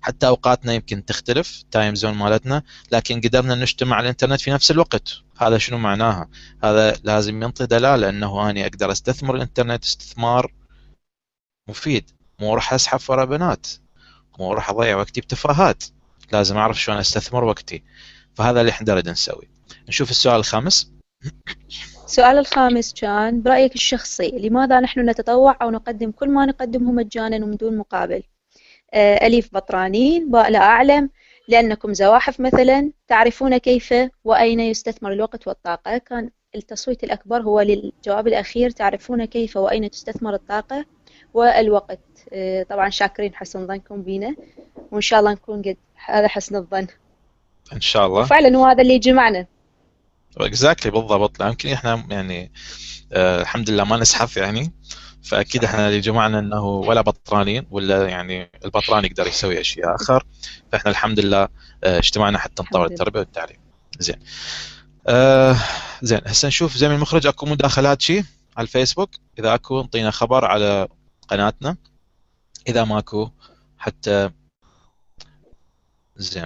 حتى 0.01 0.27
أوقاتنا 0.27 0.73
يمكن 0.73 1.05
تختلف 1.05 1.63
time 1.71 1.95
zone 1.95 2.13
مالتنا 2.13 2.63
لكن 2.91 3.21
قدرنا 3.21 3.55
نجتمع 3.55 3.95
على 3.95 4.03
الإنترنت 4.03 4.41
في 4.41 4.51
نفس 4.51 4.71
الوقت. 4.71 5.21
هذا 5.37 5.57
شنو 5.57 5.77
معناها؟ 5.77 6.29
هذا 6.63 6.99
لازم 7.03 7.43
ينطي 7.43 7.65
دلالة 7.65 8.09
إنه 8.09 8.49
أني 8.49 8.67
أقدر 8.67 8.91
أستثمر 8.91 9.35
الإنترنت 9.35 9.83
استثمار 9.83 10.53
مفيد. 11.69 12.11
مو 12.39 12.55
راح 12.55 12.73
أسحب 12.73 12.99
ورا 13.09 13.25
بنات 13.25 13.67
مو 14.39 14.53
راح 14.53 14.69
أضيع 14.69 14.97
وقتي 14.97 15.21
بتفاهات. 15.21 15.83
لازم 16.31 16.57
أعرف 16.57 16.81
شلون 16.81 16.97
أستثمر 16.97 17.43
وقتي. 17.43 17.83
فهذا 18.35 18.61
اللي 18.61 18.71
إحنا 18.71 18.93
نريد 18.93 19.09
نسوي. 19.09 19.47
نشوف 19.89 20.11
السؤال 20.11 20.35
الخامس. 20.35 20.91
السؤال 22.07 22.37
الخامس 22.37 22.93
كان 22.93 23.41
برأيك 23.41 23.75
الشخصي 23.75 24.29
لماذا 24.29 24.79
نحن 24.79 25.09
نتطوع 25.09 25.57
أو 25.61 25.71
نقدم 25.71 26.11
كل 26.11 26.29
ما 26.29 26.45
نقدمه 26.45 26.91
مجانا 26.91 27.45
ومن 27.45 27.55
دون 27.55 27.77
مقابل؟ 27.77 28.23
آه، 28.93 29.27
أليف 29.27 29.53
بطرانين 29.53 30.31
باء 30.31 30.51
لا 30.51 30.59
أعلم 30.59 31.09
لأنكم 31.47 31.93
زواحف 31.93 32.39
مثلا 32.39 32.91
تعرفون 33.07 33.57
كيف 33.57 33.93
وأين 34.23 34.59
يستثمر 34.59 35.11
الوقت 35.11 35.47
والطاقة؟ 35.47 35.97
كان 35.97 36.29
التصويت 36.55 37.03
الأكبر 37.03 37.41
هو 37.41 37.61
للجواب 37.61 38.27
الأخير 38.27 38.69
تعرفون 38.69 39.25
كيف 39.25 39.57
وأين 39.57 39.91
تستثمر 39.91 40.33
الطاقة 40.33 40.85
والوقت؟ 41.33 41.99
آه، 42.33 42.63
طبعا 42.63 42.89
شاكرين 42.89 43.35
حسن 43.35 43.67
ظنكم 43.67 44.01
بينا 44.01 44.35
وإن 44.91 45.01
شاء 45.01 45.19
الله 45.19 45.31
نكون 45.31 45.61
قد 45.61 45.77
هذا 46.05 46.27
حسن 46.27 46.55
الظن. 46.55 46.87
إن 47.73 47.81
شاء 47.81 48.05
الله. 48.05 48.25
فعلا 48.25 48.57
هو 48.57 48.65
هذا 48.65 48.81
اللي 48.81 48.99
جمعنا. 48.99 49.45
اكزاكتلي 50.45 50.91
بالضبط. 50.91 51.41
يمكن 51.41 51.69
إحنا 51.69 52.05
يعني 52.09 52.51
آه 53.13 53.41
الحمد 53.41 53.69
لله 53.69 53.83
ما 53.83 53.97
نزحف 53.97 54.37
يعني. 54.37 54.73
فأكيد 55.23 55.63
إحنا 55.63 55.87
اللي 55.87 55.99
جمعنا 55.99 56.39
إنه 56.39 56.65
ولا 56.65 57.01
بطرانين 57.01 57.67
ولا 57.71 58.07
يعني 58.07 58.51
البطران 58.65 59.05
يقدر 59.05 59.27
يسوي 59.27 59.61
أشياء 59.61 59.95
آخر. 59.95 60.25
فإحنا 60.71 60.91
الحمد 60.91 61.19
لله 61.19 61.47
آه، 61.83 61.97
اجتمعنا 61.99 62.37
حتى 62.39 62.63
نطور 62.63 62.85
التربية 62.85 63.19
والتعليم. 63.19 63.57
زين. 63.99 64.19
آه 65.07 65.57
زين. 66.01 66.21
هسه 66.25 66.47
نشوف 66.47 66.77
زي 66.77 66.87
المخرج 66.87 67.27
أكو 67.27 67.45
مداخلات 67.45 68.01
شيء 68.01 68.23
على 68.57 68.65
الفيسبوك. 68.65 69.09
إذا 69.39 69.53
أكو 69.53 69.81
انطينا 69.81 70.11
خبر 70.11 70.45
على 70.45 70.87
قناتنا. 71.27 71.77
إذا 72.67 72.83
ماكو 72.83 73.29
حتى 73.77 74.29
زين. 76.17 76.45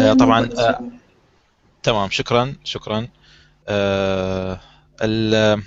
آه، 0.00 0.12
طبعاً،. 0.12 0.50
آه، 0.58 1.01
تمام 1.82 2.10
شكرا 2.10 2.54
شكرا. 2.64 3.08
آه 3.68 4.60
ال 5.02 5.62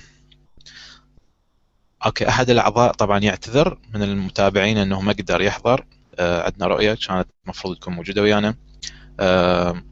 أوكي 2.06 2.30
أحد 2.30 2.50
الأعضاء 2.50 2.94
طبعا 2.94 3.20
يعتذر 3.20 3.80
من 3.94 4.04
المتابعين 4.04 4.78
إنه 4.78 5.02
ما 5.02 5.12
قدر 5.12 5.42
يحضر. 5.42 5.86
آه 6.20 6.44
عندنا 6.44 6.68
رؤية 6.68 6.94
كانت 6.94 7.28
المفروض 7.46 7.76
تكون 7.78 7.94
موجودة 7.94 8.22
ويانا. 8.22 8.56
آه 9.20 9.84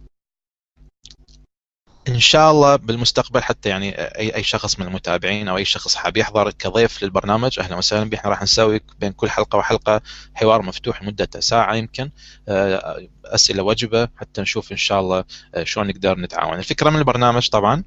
إن 2.08 2.20
شاء 2.20 2.52
الله 2.52 2.76
بالمستقبل 2.76 3.44
حتى 3.44 3.70
يعني 3.70 3.96
أي 3.96 4.36
أي 4.36 4.44
شخص 4.44 4.80
من 4.80 4.88
المتابعين 4.88 5.48
أو 5.48 5.58
أي 5.58 5.66
شخص 5.66 5.96
حاب 5.96 6.18
يحضر 6.18 6.52
كضيف 6.52 7.04
للبرنامج 7.04 7.60
أهلا 7.60 7.76
وسهلا 7.76 8.10
به 8.10 8.18
إحنا 8.18 8.30
راح 8.30 8.42
نسوي 8.42 8.82
بين 9.00 9.12
كل 9.12 9.30
حلقة 9.30 9.58
وحلقة 9.58 10.02
حوار 10.34 10.62
مفتوح 10.62 11.04
مدته 11.04 11.40
ساعة 11.40 11.76
يمكن 11.76 12.10
آه، 12.48 13.08
أسئلة 13.26 13.64
وجبة 13.64 14.08
حتى 14.18 14.42
نشوف 14.42 14.72
إن 14.72 14.78
شاء 14.78 15.00
الله 15.00 15.24
آه، 15.56 15.64
شلون 15.64 15.88
نقدر 15.88 16.20
نتعاون. 16.20 16.60
الفكرة 16.60 16.90
من 16.90 17.00
البرنامج 17.00 17.50
طبعا 17.50 17.84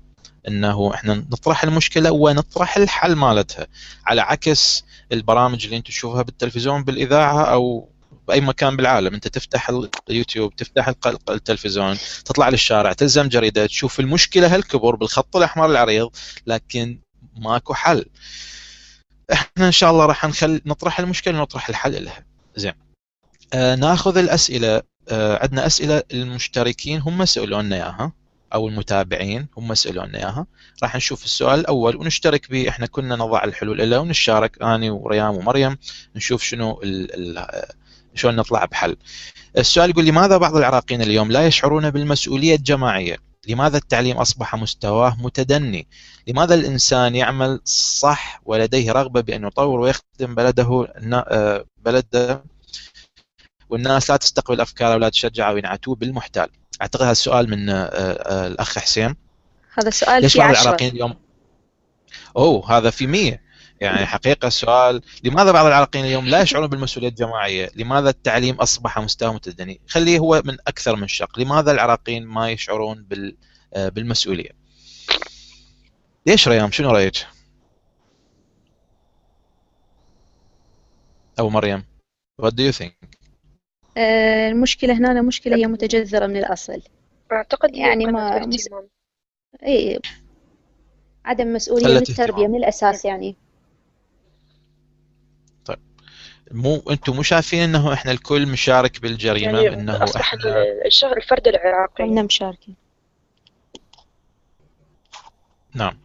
إنه 0.49 0.95
إحنا 0.95 1.15
نطرح 1.15 1.65
المشكلة 1.65 2.11
ونطرح 2.11 2.77
الحل 2.77 3.15
مالتها 3.17 3.67
على 4.07 4.21
عكس 4.21 4.85
البرامج 5.13 5.65
اللي 5.65 5.77
أنتم 5.77 5.91
تشوفها 5.91 6.23
بالتلفزيون 6.23 6.85
بالإذاعة 6.85 7.43
أو 7.45 7.89
بأي 8.29 8.41
مكان 8.41 8.77
بالعالم. 8.77 9.15
أنت 9.15 9.29
تفتح 9.29 9.71
اليوتيوب 10.11 10.57
تفتح 10.57 10.89
التلفزيون 11.29 11.97
تطلع 12.25 12.49
للشارع 12.49 12.93
تلزم 12.93 13.29
جريدة 13.29 13.67
تشوف 13.67 14.01
المشكلة 14.01 14.55
هالكبر 14.55 14.95
بالخط 14.95 15.37
الأحمر 15.37 15.67
العريض 15.67 16.11
لكن 16.47 16.99
ماكو 17.37 17.75
حل. 17.75 18.05
إحنا 19.33 19.67
إن 19.67 19.73
شاء 19.73 19.91
الله 19.91 20.07
راح 20.07 20.25
نخل 20.25 20.61
نطرح 20.67 21.01
المشكلة 21.01 21.39
ونطرح 21.39 21.69
الحل 21.69 22.05
لها. 22.05 22.25
زين. 22.57 22.73
آه 23.53 23.75
ناخذ 23.75 24.17
الأسئلة. 24.17 24.83
آه 25.09 25.43
عندنا 25.43 25.67
أسئلة 25.67 26.03
المشتركين 26.13 27.01
هم 27.01 27.25
سألونا 27.25 27.77
إياها 27.77 28.13
أو 28.55 28.69
المتابعين 28.69 29.47
هم 29.57 29.75
سألونا 29.75 30.19
إياها. 30.19 30.47
راح 30.83 30.97
نشوف 30.97 31.25
السؤال 31.25 31.61
الأول 31.61 31.97
ونشترك 31.97 32.51
به. 32.51 32.69
إحنا 32.69 32.87
كنا 32.87 33.17
نضع 33.17 33.45
الحلول 33.45 33.91
له 33.91 33.99
ونشارك 33.99 34.63
آني 34.63 34.91
وريام 34.91 35.35
ومريم 35.35 35.79
نشوف 36.17 36.43
شنو 36.43 36.81
ال 36.83 37.39
ال 37.39 37.67
شلون 38.17 38.37
نطلع 38.37 38.65
بحل. 38.65 38.97
السؤال 39.59 39.91
يقول 39.91 40.05
لماذا 40.05 40.37
بعض 40.37 40.57
العراقيين 40.57 41.03
اليوم 41.03 41.33
لا 41.33 41.47
يشعرون 41.47 41.91
بالمسؤولية 41.91 42.55
الجماعية؟ 42.55 43.17
لماذا 43.49 43.77
التعليم 43.77 44.17
أصبح 44.17 44.55
مستواه 44.55 45.17
متدني؟ 45.23 45.87
لماذا 46.27 46.55
الإنسان 46.55 47.15
يعمل 47.15 47.61
صح 47.65 48.41
ولديه 48.45 48.93
رغبة 48.93 49.21
بأن 49.21 49.45
يطور 49.47 49.81
ويخدم 49.81 50.35
بلده 50.35 50.87
النا- 50.99 51.65
بلده؟ 51.85 52.45
والناس 53.71 54.11
لا 54.11 54.17
تستقبل 54.17 54.61
أفكاره 54.61 54.95
ولا 54.95 55.09
تشجعه 55.09 55.53
وينعتوه 55.53 55.95
بالمحتال. 55.95 56.49
أعتقد 56.83 57.03
هذا 57.03 57.13
السؤال 57.13 57.51
من 57.51 57.71
آه، 57.71 57.75
آه، 57.85 58.47
الأخ 58.47 58.79
حسين. 58.79 59.15
هذا 59.79 59.91
سؤال 59.91 60.23
ليش 60.23 60.33
في 60.33 60.39
بعض 60.39 60.51
العراقيين 60.51 60.93
اليوم؟ 60.93 61.15
أوه 62.37 62.77
هذا 62.79 62.91
في 62.91 63.07
100 63.07 63.41
يعني 63.81 64.07
حقيقة 64.07 64.47
السؤال 64.49 65.03
لماذا 65.25 65.53
بعض 65.53 65.67
العراقيين 65.67 66.05
اليوم 66.05 66.27
لا 66.27 66.41
يشعرون 66.41 66.67
بالمسؤولية 66.67 67.09
الجماعية؟ 67.09 67.71
لماذا 67.77 68.11
التعليم 68.11 68.55
أصبح 68.55 68.99
مستوى 68.99 69.35
متدني؟ 69.35 69.81
خليه 69.89 70.19
هو 70.19 70.43
من 70.45 70.57
أكثر 70.67 70.97
من 70.97 71.09
شق، 71.09 71.39
لماذا 71.39 71.73
العراقيين 71.73 72.27
ما 72.27 72.51
يشعرون 72.51 73.03
بال 73.03 73.37
آه، 73.75 73.89
بالمسؤولية؟ 73.89 74.51
ليش 76.27 76.49
ريام 76.49 76.71
شنو 76.71 76.91
رأيك؟ 76.91 77.27
أو 81.39 81.51
مريم 81.51 81.85
what 82.43 82.51
do 82.51 82.63
you 82.73 82.73
think؟ 82.83 82.93
آه، 83.97 84.49
المشكلة 84.49 84.95
هنا 84.99 85.23
مشكلة 85.23 85.57
هي 85.57 85.67
متجذرة 85.67 86.27
من 86.27 86.37
الأصل 86.37 86.83
أعتقد 87.33 87.71
هي 87.75 87.79
يعني 87.81 88.07
ما- 88.07 88.51
أي 89.67 90.01
عدم 91.25 91.53
مسؤولية 91.53 91.85
قلة 91.87 91.95
من 91.95 92.03
التربية 92.03 92.33
اهتمام. 92.33 92.51
من 92.51 92.57
الأساس 92.59 93.05
يعني 93.05 93.37
مو 96.51 96.83
أنتم 96.91 97.17
مو 97.17 97.23
شايفين 97.23 97.63
انه 97.63 97.93
إحنا 97.93 98.13
الكل 98.13 98.47
مشارك 98.47 99.01
بالجريمة 99.01 99.61
يعني 99.61 99.75
انه 99.75 100.05
أصبح 100.05 100.21
إحنا 100.21 100.63
الشغل 100.87 101.13
الفرد 101.13 101.49
العراقي. 101.49 102.05
كنا 102.05 102.23
مشاركين. 102.23 102.77
نعم. 105.75 105.99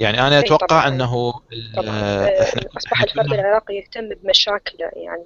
يعني 0.00 0.20
أنا 0.26 0.38
أتوقع 0.38 0.66
طبعاً. 0.66 0.88
إنه 0.88 1.32
طبعا. 1.76 2.42
إحنا 2.42 2.62
أصبح 2.76 2.92
إحنا 2.92 3.04
الفرد 3.04 3.26
كنا- 3.26 3.34
العراقي 3.34 3.74
يهتم 3.74 4.08
بمشاكله 4.08 4.90
يعني. 4.96 5.24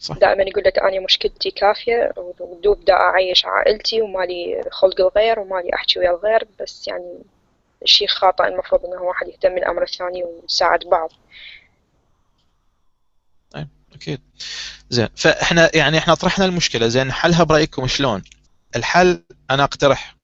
صح. 0.00 0.18
دائما 0.18 0.42
يقول 0.42 0.64
لك 0.66 0.78
أنا 0.78 1.00
مشكلتي 1.00 1.50
كافية 1.50 2.12
ودوب 2.40 2.84
دا 2.84 2.92
أعيش 2.94 3.44
عائلتي 3.46 4.02
ومالي 4.02 4.60
خلق 4.70 5.00
الغير 5.00 5.40
ومالي 5.40 5.74
أحكي 5.74 5.98
ويا 5.98 6.10
الغير 6.10 6.46
بس 6.60 6.88
يعني 6.88 7.18
شيء 7.84 8.08
خاطئ 8.08 8.44
المفروض 8.46 8.84
إنه 8.86 9.02
واحد 9.02 9.28
يهتم 9.28 9.54
بالأمر 9.54 9.82
الثاني 9.82 10.24
ونساعد 10.24 10.80
بعض. 10.84 11.10
أكيد 13.94 14.20
زين. 14.90 15.08
فإحنا 15.16 15.76
يعني 15.76 15.98
إحنا 15.98 16.14
طرحنا 16.14 16.44
المشكلة. 16.44 16.88
زين 16.88 17.12
حلها 17.12 17.42
برأيكم 17.44 17.86
شلون؟ 17.86 18.22
الحل 18.76 19.24
أنا 19.50 19.64
أقترح 19.64 20.16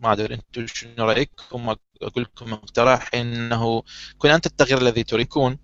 ما 0.00 0.12
أدري 0.12 0.34
أنتم 0.34 0.66
شنو 0.66 1.04
رأيكم؟ 1.04 1.74
أقول 2.02 2.22
لكم 2.22 2.52
اقتراح 2.52 3.10
إنه 3.14 3.82
كن 4.18 4.30
أنت 4.30 4.46
التغيير 4.46 4.78
الذي 4.78 5.02
تريد 5.04 5.26
كون 5.26 5.58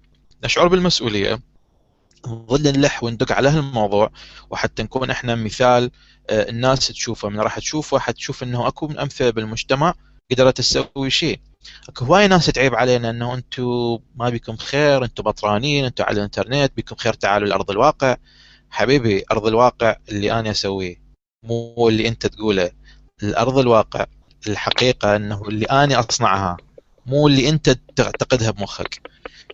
نشعر 0.44 0.68
بالمسؤولية. 0.68 1.40
نظل 2.26 2.62
نلح 2.62 3.02
وندق 3.02 3.32
على 3.32 3.48
هالموضوع. 3.48 4.10
وحتى 4.50 4.82
نكون 4.82 5.10
إحنا 5.10 5.34
مثال 5.34 5.90
آه، 6.30 6.50
الناس 6.50 6.88
تشوفه. 6.88 7.28
من 7.28 7.40
راح 7.40 7.58
تشوفه 7.58 7.98
حتشوف 7.98 8.42
إنه 8.42 8.68
أكو 8.68 8.88
من 8.88 8.98
امثله 8.98 9.30
بالمجتمع 9.30 9.94
قدرت 10.30 10.56
تسوي 10.56 11.10
شيء. 11.10 11.40
أكو 11.88 12.04
هواي 12.04 12.28
ناس 12.28 12.46
تعيب 12.46 12.74
علينا 12.74 13.10
إنه 13.10 13.34
أنتم 13.34 13.98
ما 14.16 14.28
بيكم 14.28 14.56
خير 14.56 15.04
أنتم 15.04 15.22
بطرانين 15.22 15.84
أنتم 15.84 16.04
على 16.04 16.16
الإنترنت 16.16 16.72
بيكم 16.76 16.96
خير 16.96 17.12
تعالوا 17.12 17.48
لأرض 17.48 17.70
الواقع. 17.70 18.16
حبيبي 18.70 19.24
أرض 19.30 19.46
الواقع 19.46 19.96
اللي 20.08 20.32
أنا 20.32 20.50
أسويه 20.50 21.02
مو 21.44 21.88
اللي 21.88 22.08
أنت 22.08 22.26
تقوله. 22.26 22.70
الأرض 23.22 23.58
الواقع 23.58 24.06
الحقيقة 24.48 25.16
إنه 25.16 25.42
اللي 25.48 25.66
أنا 25.66 26.00
أصنعها 26.00 26.56
مو 27.06 27.28
اللي 27.28 27.48
أنت 27.48 27.70
تعتقدها 27.96 28.50
بمخك. 28.50 29.10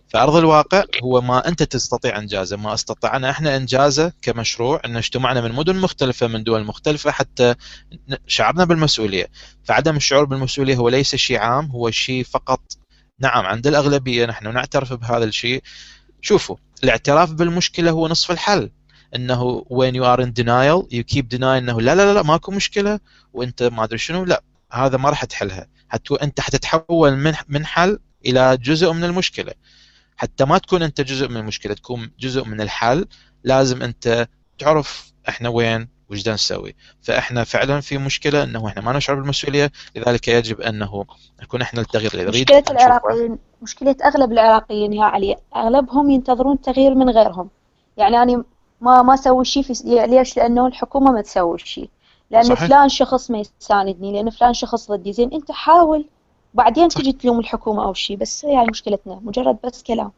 فأرض 0.09 0.35
الواقع 0.35 0.83
هو 1.03 1.21
ما 1.21 1.47
أنت 1.47 1.63
تستطيع 1.63 2.17
إنجازه 2.17 2.57
ما 2.57 2.73
استطعنا 2.73 3.29
إحنا 3.29 3.57
إنجازه 3.57 4.13
كمشروع 4.21 4.81
إن 4.85 4.97
اجتمعنا 4.97 5.41
من 5.41 5.51
مدن 5.51 5.75
مختلفة 5.75 6.27
من 6.27 6.43
دول 6.43 6.65
مختلفة 6.65 7.11
حتى 7.11 7.55
شعرنا 8.27 8.65
بالمسؤولية. 8.65 9.27
فعدم 9.63 9.95
الشعور 9.95 10.25
بالمسؤولية 10.25 10.75
هو 10.75 10.89
ليس 10.89 11.15
شيء 11.15 11.37
عام 11.37 11.65
هو 11.65 11.91
شيء 11.91 12.23
فقط. 12.23 12.61
نعم 13.19 13.45
عند 13.45 13.67
الأغلبية 13.67 14.25
نحن 14.25 14.53
نعترف 14.53 14.93
بهذا 14.93 15.23
الشيء. 15.23 15.63
شوفوا 16.21 16.55
الاعتراف 16.83 17.31
بالمشكلة 17.31 17.91
هو 17.91 18.07
نصف 18.07 18.31
الحل. 18.31 18.71
إنه 19.15 19.65
when 19.69 19.93
you 19.93 20.03
are 20.03 20.25
in 20.25 20.31
denial 20.41 20.87
you 20.95 21.03
keep 21.15 21.23
denying 21.37 21.43
إنه 21.43 21.81
لا 21.81 21.95
لا 21.95 22.13
لا 22.13 22.23
ماكو 22.23 22.51
مشكلة. 22.51 22.99
وأنت 23.33 23.63
ما 23.63 23.83
أدري 23.83 23.97
شنو 23.97 24.25
لا 24.25 24.43
هذا 24.71 24.97
ما 24.97 25.09
راح 25.09 25.25
تحلها. 25.25 25.67
حتى 25.89 26.15
أنت 26.23 26.39
حتتحول 26.39 27.15
من 27.15 27.33
من 27.47 27.65
حل 27.65 27.99
إلى 28.25 28.57
جزء 28.57 28.91
من 28.91 29.03
المشكلة. 29.03 29.53
حتى 30.19 30.45
ما 30.45 30.57
تكون 30.57 30.83
أنت 30.83 31.01
جزء 31.01 31.27
من 31.27 31.37
المشكلة 31.37 31.73
تكون 31.73 32.11
جزء 32.19 32.45
من 32.45 32.61
الحل. 32.61 33.07
لازم 33.43 33.83
أنت 33.83 34.27
تعرف 34.57 35.13
إحنا 35.29 35.49
وين 35.49 35.87
وش 36.11 36.27
نسوي. 36.27 36.75
فإحنا 37.01 37.43
فعلا 37.43 37.81
في 37.81 37.97
مشكلة 37.97 38.43
إنه 38.43 38.67
إحنا 38.67 38.81
ما 38.81 38.93
نشعر 38.93 39.15
بالمسؤولية. 39.15 39.71
لذلك 39.95 40.27
يجب 40.27 40.61
انه 40.61 41.05
نكون 41.43 41.61
إحنا 41.61 41.81
التغيير 41.81 42.11
اللي 42.13 42.23
نريد 42.23 42.51
مشكلة 42.51 42.59
نشوفه. 42.59 42.71
العراقيين 42.71 43.37
مشكلة 43.61 43.95
أغلب 44.05 44.31
العراقيين 44.31 44.93
يا 44.93 45.03
علي 45.03 45.35
أغلبهم 45.55 46.09
ينتظرون 46.09 46.55
التغيير 46.55 46.95
من 46.95 47.09
غيرهم. 47.09 47.49
يعني 47.97 48.23
أنا 48.23 48.43
ما 48.81 49.01
ما 49.01 49.13
أسوي 49.13 49.45
شيء 49.45 49.63
في 49.63 49.73
ليش؟ 49.85 50.37
لأنه 50.37 50.67
الحكومة 50.67 51.11
ما 51.11 51.21
تسوي 51.21 51.57
شيء 51.57 51.89
لأن 52.31 52.43
صحيح. 52.43 52.65
فلان 52.65 52.89
شخص 52.89 53.31
ما 53.31 53.43
يساندني 53.61 54.13
لأن 54.13 54.29
فلان 54.29 54.53
شخص 54.53 54.91
ضدي. 54.91 55.13
زين 55.13 55.33
أنت 55.33 55.51
حاول 55.51 56.05
بعدين 56.53 56.89
صح. 56.89 57.01
تجي 57.01 57.13
تلوم 57.13 57.39
الحكومة 57.39 57.83
أو 57.85 57.93
شيء 57.93 58.17
بس 58.17 58.45
هي 58.45 58.53
يعني 58.53 58.67
مشكلتنا 58.71 59.15
مجرد 59.23 59.59
بس 59.63 59.83
كلام 59.83 60.11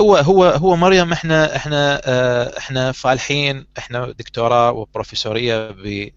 هو 0.00 0.16
هو 0.16 0.44
هو 0.44 0.76
مريم 0.76 1.12
إحنا 1.12 1.56
إحنا 1.56 2.00
آه 2.04 2.58
إحنا 2.58 2.92
فالحين 2.92 3.66
إحنا 3.78 4.06
دكتوراه 4.10 4.72
وبروفيسورية 4.72 5.70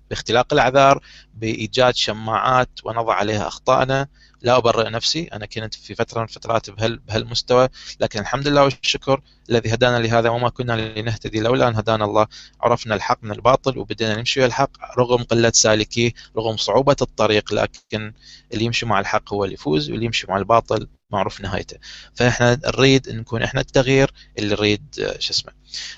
باختلاق 0.10 0.54
الأعذار 0.54 1.00
بإيجاد 1.34 1.96
شماعات 1.96 2.70
ونضع 2.84 3.14
عليها 3.14 3.48
أخطائنا. 3.48 4.08
لا 4.42 4.58
أبرئ 4.58 4.90
نفسي 4.90 5.24
أنا 5.34 5.46
كنت 5.46 5.74
في 5.74 5.96
فترة 5.96 6.20
من 6.20 6.24
الفترات 6.26 6.70
بهال 6.70 6.98
بهالمستوى 7.00 7.68
لكن 8.00 8.20
الحمد 8.20 8.48
لله 8.48 8.64
والشكر 8.64 9.22
الذي 9.50 9.74
هدانا 9.74 10.00
لهذا 10.00 10.30
وما 10.30 10.50
كنا 10.50 11.00
لنهتدي 11.00 11.40
لولا 11.40 11.68
أن 11.68 11.76
هدانا 11.76 12.06
الله. 12.06 12.28
عرفنا 12.62 12.96
الحق 12.96 13.18
من 13.22 13.32
الباطل 13.32 13.78
وبدينا 13.78 14.16
نمشي 14.16 14.40
ويا 14.40 14.48
الحق 14.48 14.70
رغم 15.00 15.24
قلة 15.24 15.52
سالكيه 15.52 16.12
رغم 16.38 16.58
صعوبة 16.58 16.96
الطريق 17.02 17.54
لكن 17.54 18.14
اللي 18.54 18.66
يمشي 18.66 18.86
مع 18.86 19.00
الحق 19.00 19.34
هو 19.34 19.44
اللي 19.44 19.54
يفوز 19.54 19.90
واللي 19.92 20.06
يمشي 20.06 20.28
مع 20.30 20.38
الباطل 20.38 20.88
معروف 21.14 21.42
نهايته. 21.42 21.78
فإحنا 22.16 22.60
نريد 22.66 23.10
نكون 23.10 23.44
إحنا 23.44 23.62
التغيير 23.62 24.14
اللي 24.40 24.56
نريد 24.56 24.84
آه، 25.00 25.20
شو 25.20 25.32
اسمه. 25.32 25.54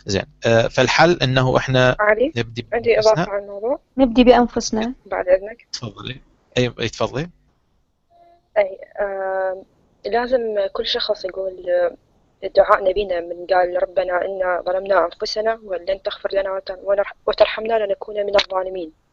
زين 0.06 0.26
آه، 0.46 0.68
فالحل 0.68 1.20
إنه 1.24 1.58
إحنا 1.58 1.96
علي 2.00 2.32
نبدي 2.36 2.68
عندي. 2.74 3.00
إضافة 3.00 3.32
على 3.32 3.42
الموضوع. 3.42 3.80
نبدي 3.98 4.24
بأنفسنا. 4.24 4.94
بعد 5.06 5.28
إذنك. 5.30 5.68
تفضلي. 5.72 6.22
أي 6.58 6.74
أي 6.80 6.90
تفضلي. 6.90 7.30
أي 8.58 8.80
آه 9.00 9.64
لازم 10.06 10.40
كل 10.74 10.88
شخص 10.88 11.26
يقول 11.26 11.70
آه، 11.70 11.96
دعاء 12.56 12.84
نبينا 12.90 13.20
من 13.20 13.46
قال 13.50 13.84
ربنا 13.84 14.26
إنا 14.26 14.64
ظلمنا 14.66 15.06
أنفسنا 15.06 15.60
ولن 15.64 16.02
تغفر 16.04 16.30
لنا 16.34 16.62
وترحمنا 17.26 17.86
لنكون 17.86 18.16
من 18.26 18.36
الظالمين. 18.36 19.05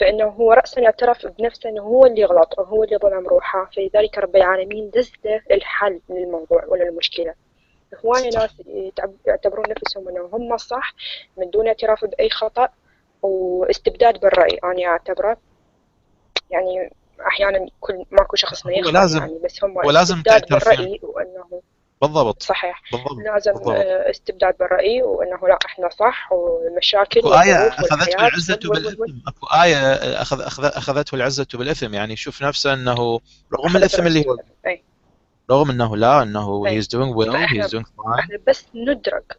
فإنه 0.00 0.24
هو 0.24 0.52
رأسا 0.52 0.84
اعترف 0.84 1.26
بنفسه 1.26 1.68
إنه 1.70 1.82
هو 1.82 2.06
اللي 2.06 2.24
غلط 2.24 2.58
أو 2.58 2.64
هو 2.64 2.84
اللي 2.84 2.96
ظلم 2.96 3.26
روحه. 3.28 3.70
فلذلك 3.76 4.18
رب 4.18 4.36
العالمين 4.36 4.90
دز 4.90 5.12
له 5.24 5.40
الحل 5.50 6.00
للموضوع 6.08 6.64
ولا 6.64 6.88
المشكلة. 6.88 7.34
هواية 8.04 8.30
صح. 8.30 8.40
ناس 8.40 8.50
يعتبرون 9.26 9.64
نفسهم 9.70 10.08
إنهم 10.08 10.30
هم 10.34 10.52
الصح 10.52 10.94
من 11.36 11.50
دون 11.50 11.66
اعتراف 11.66 12.04
بأي 12.04 12.30
خطأ 12.30 12.68
واستبداد 13.22 14.20
بالرأي. 14.20 14.58
أنا 14.64 14.86
أعتبره 14.86 15.36
يعني 16.50 16.90
أحيانا 17.26 17.66
كل 17.80 18.04
ماكو 18.10 18.36
شخص 18.36 18.66
ما 18.66 18.70
لازم- 18.72 19.18
يعني 19.20 19.38
بس 19.44 19.64
هم 19.64 19.78
هو 19.78 19.90
لازم 19.90 20.14
استبداد 20.16 20.40
تعترف 20.42 20.68
بالرأي 20.68 21.00
وأنه 21.02 21.62
بالضبط. 22.00 22.42
صحيح. 22.42 22.82
بالضبط. 22.92 23.12
لازم 23.24 23.52
بالضبط. 23.52 23.74
آه، 23.76 24.10
استبداد 24.10 24.56
بالرأي 24.58 25.02
وأنه 25.02 25.48
لا 25.48 25.58
إحنا 25.66 25.88
صح 25.88 26.32
والمشاكل 26.32 27.20
أكو 27.20 27.28
آية 27.34 27.68
أخذته 27.68 28.14
العزة 28.26 28.58
بالإثم 28.64 29.02
أكو 29.28 29.46
آية 29.62 29.76
أخذ 30.22 30.40
أخذ 30.40 30.64
أخذته 30.64 31.14
العزة 31.14 31.46
بالإثم 31.54 31.94
يعني 31.94 32.12
يشوف 32.12 32.42
نفسه 32.42 32.72
أنه 32.74 33.20
رغم 33.52 33.76
الإثم 33.76 34.06
اللي 34.06 34.24
هو. 34.28 34.36
أي. 34.66 34.82
رغم 35.50 35.70
أنه 35.70 35.96
لا 35.96 36.22
أنه 36.22 36.64
he's 36.80 36.84
doing 36.84 37.14
well 37.16 37.32
فإحنا- 37.32 37.64
he's 37.64 37.70
doing 37.70 37.84
fine. 37.84 38.18
إحنا 38.18 38.38
بس 38.46 38.66
ندرك. 38.74 39.38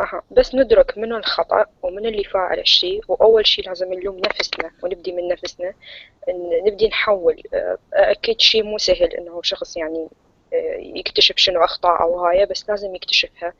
أها 0.00 0.22
بس 0.30 0.54
ندرك 0.54 0.98
من 0.98 1.12
الخطأ 1.12 1.64
ومن 1.82 2.06
اللي 2.06 2.24
فاعل 2.24 2.58
الشيء. 2.58 3.00
وأول 3.08 3.46
شيء 3.46 3.68
لازم 3.68 3.92
نلوم 3.94 4.18
نفسنا 4.18 4.70
ونبدي 4.82 5.12
من 5.12 5.28
نفسنا. 5.28 5.72
نبدي 6.66 6.88
نحول 6.88 7.42
آه، 7.54 7.78
أكيد 7.92 8.40
شيء 8.40 8.62
مو 8.62 8.78
سهل 8.78 9.12
إنه 9.18 9.40
شخص 9.42 9.76
يعني 9.76 10.08
آه، 10.08 10.31
يكتشف 10.78 11.36
شنو 11.36 11.64
أخطاء 11.64 12.02
أو 12.02 12.26
هاي 12.26 12.46
بس 12.46 12.68
لازم 12.68 12.94
يكتشفها. 12.94 13.52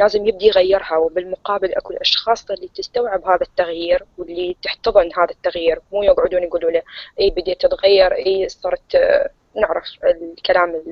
لازم 0.00 0.26
يبدي 0.26 0.46
يغيرها 0.46 0.96
وبالمقابل 0.96 1.74
أكو 1.74 1.92
الأشخاص 1.92 2.50
اللي 2.50 2.68
تستوعب 2.74 3.24
هذا 3.24 3.42
التغيير 3.42 4.04
واللي 4.18 4.56
تحتضن 4.62 5.10
هذا 5.16 5.30
التغيير. 5.30 5.80
مو 5.92 6.02
يقعدون 6.02 6.42
يقولوا 6.42 6.70
له 6.70 6.82
إي 7.20 7.30
بديت 7.30 7.60
تتغير 7.60 8.12
إي 8.12 8.48
صرت 8.48 8.94
آه، 8.94 9.30
نعرف 9.56 9.84
الكلام 10.04 10.82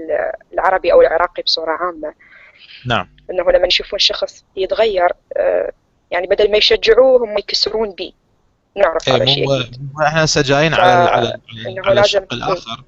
العربي 0.52 0.92
أو 0.92 1.00
العراقي 1.00 1.42
بصورة 1.42 1.70
عامة. 1.70 2.14
نعم. 2.86 3.08
إنه 3.30 3.50
لما 3.50 3.66
يشوفون 3.66 3.98
شخص 3.98 4.44
يتغير 4.56 5.08
آه، 5.36 5.72
يعني 6.10 6.26
بدل 6.26 6.50
ما 6.50 6.56
يشجعوه 6.56 7.24
هم 7.24 7.38
يكسرون 7.38 7.90
بيه 7.90 8.12
نعرف 8.76 9.08
هذا 9.08 9.16
إيه 9.16 9.22
الشيء 9.22 9.60
أكيد. 9.60 9.90
مو 9.94 10.02
إحنا 10.02 10.24
هسه 10.24 10.42
جايين 10.42 10.74
على 10.74 10.92
على 11.10 11.40
على 11.86 12.00
الشق 12.00 12.32
الآخر. 12.32 12.84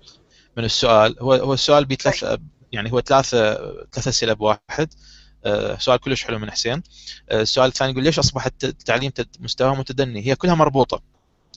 من 0.59 0.65
السؤال 0.65 1.17
هو 1.21 1.33
هو 1.35 1.55
السؤال 1.55 1.85
بثلاث 1.85 2.39
يعني 2.73 2.93
هو 2.93 3.01
ثلاثة 3.01 3.55
ثلاث 3.93 4.09
أسئلة 4.09 4.33
بواحد. 4.33 4.95
آه، 5.45 5.79
سؤال 5.79 6.01
كلش 6.01 6.25
حلو 6.25 6.39
من 6.39 6.51
حسين. 6.51 6.83
آه، 7.31 7.43
السؤال 7.43 7.69
الثاني 7.69 7.93
يقول 7.93 8.05
ليش 8.05 8.19
اصبح 8.19 8.47
الت- 8.47 8.65
التعليم 8.65 9.11
مستواه 9.41 9.75
متدني؟ 9.75 10.27
هي 10.27 10.35
كلها 10.37 10.55
مربوطة. 10.55 11.03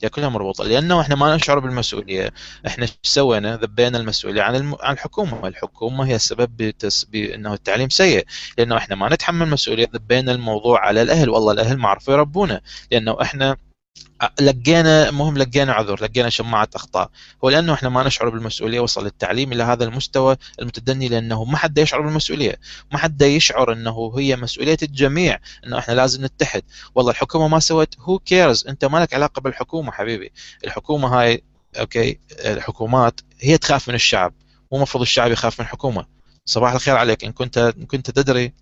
هي 0.02 0.08
كلها 0.08 0.28
مربوطة. 0.28 0.64
لأنه 0.64 1.00
إحنا 1.00 1.14
ما 1.14 1.36
نشعر 1.36 1.58
بالمسؤولية. 1.58 2.32
إحنا 2.66 2.84
إيش 2.84 2.92
سوينا؟ 3.02 3.56
ذبينا 3.56 3.98
المسؤولية 3.98 4.42
عن 4.42 4.56
الم... 4.56 4.76
عن 4.80 4.94
الحكومة. 4.94 5.48
الحكومة 5.48 6.06
هي 6.06 6.14
السبب 6.14 6.56
بتس... 6.56 7.04
بانه 7.04 7.54
التعليم 7.54 7.88
سيء. 7.88 8.26
لأنه 8.58 8.76
إحنا 8.76 8.96
ما 8.96 9.08
نتحمل 9.08 9.48
مسؤولية 9.48 9.88
ذبينا 9.94 10.32
الموضوع 10.32 10.80
على 10.80 11.02
الأهل. 11.02 11.30
والله 11.30 11.52
الأهل 11.52 11.76
ما 11.76 11.88
عرفوا 11.88 12.14
يربونا. 12.14 12.60
لأنه 12.90 13.22
إحنا 13.22 13.56
لقينا 14.40 15.10
مهم 15.10 15.38
لقينا 15.38 15.72
عذر 15.72 16.04
لقينا 16.04 16.28
شماعة 16.28 16.68
أخطاء. 16.74 17.10
هو 17.44 17.50
لأنه 17.50 17.74
إحنا 17.74 17.88
ما 17.88 18.02
نشعر 18.02 18.28
بالمسؤولية 18.28 18.80
وصل 18.80 19.06
التعليم 19.06 19.52
إلى 19.52 19.62
هذا 19.62 19.84
المستوى 19.84 20.36
المتدني 20.60 21.08
لأنه 21.08 21.44
ما 21.44 21.56
حد 21.56 21.78
يشعر 21.78 22.00
بالمسؤولية. 22.00 22.56
ما 22.92 22.98
حد 22.98 23.22
يشعر 23.22 23.72
إنه 23.72 24.12
هي 24.18 24.36
مسؤولية 24.36 24.76
الجميع 24.82 25.38
إنه 25.66 25.78
إحنا 25.78 25.94
لازم 25.94 26.24
نتحد. 26.24 26.62
والله 26.94 27.10
الحكومة 27.10 27.48
ما 27.48 27.58
سوت 27.58 27.94
who 27.98 28.18
cares 28.18 28.66
أنت 28.68 28.84
ما 28.84 28.98
لك 28.98 29.14
علاقة 29.14 29.40
بالحكومة 29.40 29.92
حبيبي. 29.92 30.32
الحكومة 30.64 31.08
هاي 31.20 31.42
okay 31.80 32.18
الحكومات 32.32 33.20
هي 33.40 33.58
تخاف 33.58 33.88
من 33.88 33.94
الشعب. 33.94 34.32
مو 34.72 34.78
المفروض 34.78 35.02
الشعب 35.02 35.30
يخاف 35.30 35.60
من 35.60 35.66
الحكومة 35.66 36.06
صباح 36.44 36.72
الخير 36.72 36.96
عليك. 36.96 37.24
إن 37.24 37.32
كنت 37.32 37.58
إن 37.58 37.86
كنت 37.86 38.10
تدري 38.10 38.52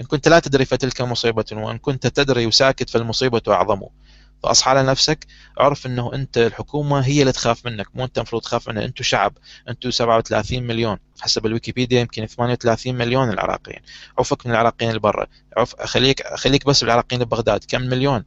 إن 0.00 0.04
كنت 0.04 0.28
لا 0.28 0.38
تدري 0.38 0.64
فتلك 0.64 1.00
مصيبة 1.00 1.44
وإن 1.52 1.78
كنت 1.78 2.06
تدري 2.06 2.46
وساكت 2.46 2.90
فالمصيبة 2.90 3.42
أعظم. 3.48 3.82
فأصحى 4.44 4.70
على 4.70 4.82
نفسك 4.82 5.26
اعرف 5.60 5.86
إنه 5.86 6.14
أنت 6.14 6.38
الحكومة 6.38 7.00
هي 7.00 7.20
اللي 7.20 7.32
تخاف 7.32 7.66
منك 7.66 7.86
مو 7.94 8.04
أنت 8.04 8.18
المفروض 8.18 8.42
تخاف 8.42 8.68
منها 8.68 8.84
أنتم 8.84 9.04
شعب 9.04 9.38
أنتم 9.68 9.90
37 9.90 10.62
مليون. 10.62 10.98
حسب 11.20 11.46
الويكيبيديا 11.46 12.00
يمكن 12.00 12.26
38 12.26 12.94
مليون 12.94 13.30
العراقيين. 13.30 13.80
عفك 14.18 14.46
من 14.46 14.52
العراقيين 14.52 14.90
اللي 14.90 15.00
برا. 15.00 15.26
خليك 15.84 16.22
خليك 16.34 16.66
بس 16.66 16.84
بالعراقيين 16.84 17.24
ببغداد 17.24 17.64
كم 17.68 17.80
مليون؟ 17.82 18.24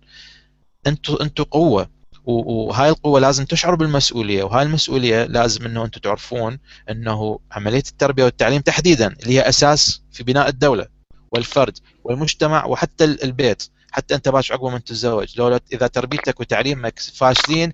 أنتم 0.87 1.17
أنتم 1.21 1.43
قوة. 1.43 1.89
وهاي 2.25 2.89
القوة 2.89 3.19
لازم 3.19 3.45
تشعروا 3.45 3.77
بالمسؤولية. 3.77 4.43
وهاي 4.43 4.63
المسؤولية 4.63 5.23
لازم 5.25 5.65
إنه 5.65 5.85
أنتم 5.85 6.01
تعرفون 6.01 6.59
إنه 6.89 7.39
عملية 7.51 7.83
التربية 7.91 8.23
والتعليم 8.23 8.61
تحديدا 8.61 9.07
اللي 9.07 9.33
هي 9.33 9.49
أساس 9.49 10.01
في 10.11 10.23
بناء 10.23 10.49
الدولة 10.49 10.87
والفرد 11.31 11.77
والمجتمع 12.03 12.65
وحتى 12.65 13.03
ال- 13.03 13.23
البيت. 13.23 13.63
حتى 13.97 14.15
أنت 14.15 14.29
باش 14.29 14.51
عقب 14.51 14.71
ما 14.71 14.77
تتزوج. 14.79 15.39
لو 15.39 15.59
إذا 15.73 15.87
تربيتك 15.87 16.39
وتعليمك 16.39 16.99
فاشلين 16.99 17.73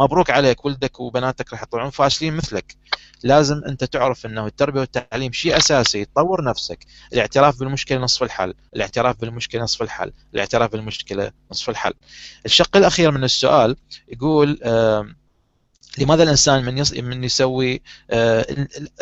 مبروك 0.00 0.30
عليك. 0.30 0.64
ولدك 0.64 1.00
وبناتك 1.00 1.52
راح 1.52 1.62
يطلعون 1.62 1.90
فاشلين 1.90 2.36
مثلك. 2.36 2.76
لازم 3.22 3.62
أنت 3.68 3.84
تعرف 3.84 4.26
إنه 4.26 4.46
التربية 4.46 4.80
والتعليم 4.80 5.32
شيء 5.32 5.56
أساسي. 5.56 6.04
تطور 6.04 6.44
نفسك. 6.44 6.86
الاعتراف 7.12 7.58
بالمشكلة 7.58 7.98
نصف 7.98 8.22
الحل. 8.22 8.54
الاعتراف 8.76 9.20
بالمشكلة 9.20 9.62
نصف 9.62 9.82
الحل. 9.82 10.12
الاعتراف 10.34 10.72
بالمشكلة 10.72 11.32
نصف 11.50 11.70
الحل. 11.70 11.92
الشق 12.46 12.76
الأخير 12.76 13.10
من 13.10 13.24
السؤال 13.24 13.76
يقول 14.08 14.60
آم، 14.64 15.16
لماذا 15.98 16.22
الإنسان 16.22 16.64
من 16.64 16.78
يص... 16.78 16.92
من 16.92 17.24
يسوي 17.24 17.82
آه... 18.10 18.46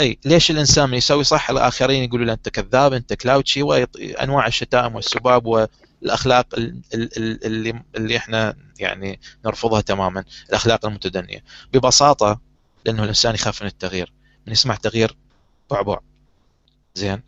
أي 0.00 0.18
ليش 0.24 0.50
الإنسان 0.50 0.88
من 0.90 0.98
يسوي 0.98 1.24
صح؟ 1.24 1.50
الآخرين 1.50 2.04
يقولوا 2.04 2.26
له 2.26 2.33
أنت 2.33 2.48
كذاب 2.48 2.92
أنت 2.92 3.12
كلاوتشي 3.12 3.62
وانواع 3.62 4.46
الشتائم 4.46 4.94
والسباب 4.94 5.68
والاخلاق 6.02 6.54
ال- 6.54 6.82
ال- 6.94 7.16
ال- 7.18 7.44
اللي 7.44 7.82
اللي 7.96 8.16
إحنا 8.16 8.56
يعني 8.78 9.20
نرفضها 9.44 9.80
تماما 9.80 10.24
الأخلاق 10.48 10.87
المتدنية. 10.87 11.44
ببساطة 11.72 12.40
لأنه 12.84 13.02
الإنسان 13.02 13.34
يخاف 13.34 13.62
من 13.62 13.68
التغيير 13.68 14.12
من 14.46 14.52
يسمع 14.52 14.74
تغيير 14.74 15.16
بعبع. 15.70 15.98
زين؟ 16.94 17.22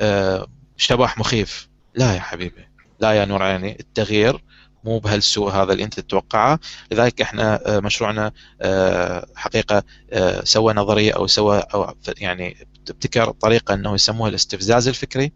آه... 0.00 0.46
شبح 0.76 1.18
مخيف. 1.18 1.68
لا 1.94 2.14
يا 2.14 2.20
حبيبي 2.20 2.68
لا 3.00 3.12
يا 3.12 3.24
نور 3.24 3.42
عيني 3.42 3.76
التغيير 3.80 4.44
مو 4.84 4.98
بهالسوء 4.98 5.50
هذا 5.50 5.72
اللي 5.72 5.84
أنت 5.84 6.00
تتوقعه. 6.00 6.58
لذلك 6.92 7.20
إحنا 7.20 7.76
آه، 7.76 7.80
مشروعنا 7.80 8.32
آه، 8.60 9.26
حقيقة 9.34 9.82
آه، 10.12 10.44
سوى 10.44 10.74
نظرية 10.74 11.12
أو 11.12 11.26
سوى 11.26 11.58
أو 11.58 11.94
يعني 12.18 12.66
ابتكر 12.90 13.30
طريقة 13.30 13.74
إنه 13.74 13.94
يسموها 13.94 14.28
الاستفزاز 14.30 14.88
الفكري. 14.88 15.32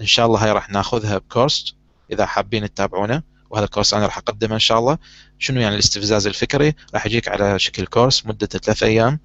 إن 0.00 0.06
شاء 0.06 0.26
الله 0.26 0.44
هاي 0.44 0.52
راح 0.52 0.70
ناخذها 0.70 1.18
بكورس 1.18 1.74
إذا 2.12 2.26
حابين 2.26 2.74
تتابعونه 2.74 3.22
وهذا 3.50 3.64
الكورس 3.64 3.94
أنا 3.94 4.06
راح 4.06 4.18
أقدمه 4.18 4.54
إن 4.54 4.58
شاء 4.58 4.78
الله. 4.78 4.98
شنو 5.38 5.60
يعني 5.60 5.74
الاستفزاز 5.74 6.26
الفكري؟ 6.26 6.74
راح 6.94 7.06
يجيك 7.06 7.28
على 7.28 7.58
شكل 7.58 7.86
كورس 7.86 8.26
مدته 8.26 8.58
ثلاث 8.58 8.82
أيام 8.82 9.20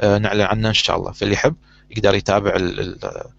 آه، 0.00 0.18
نعلن 0.18 0.40
عنه 0.40 0.68
إن 0.68 0.74
شاء 0.74 0.96
الله. 0.96 1.12
فاللي 1.12 1.34
يحب 1.34 1.56
يقدر 1.90 2.14
يتابع 2.14 2.56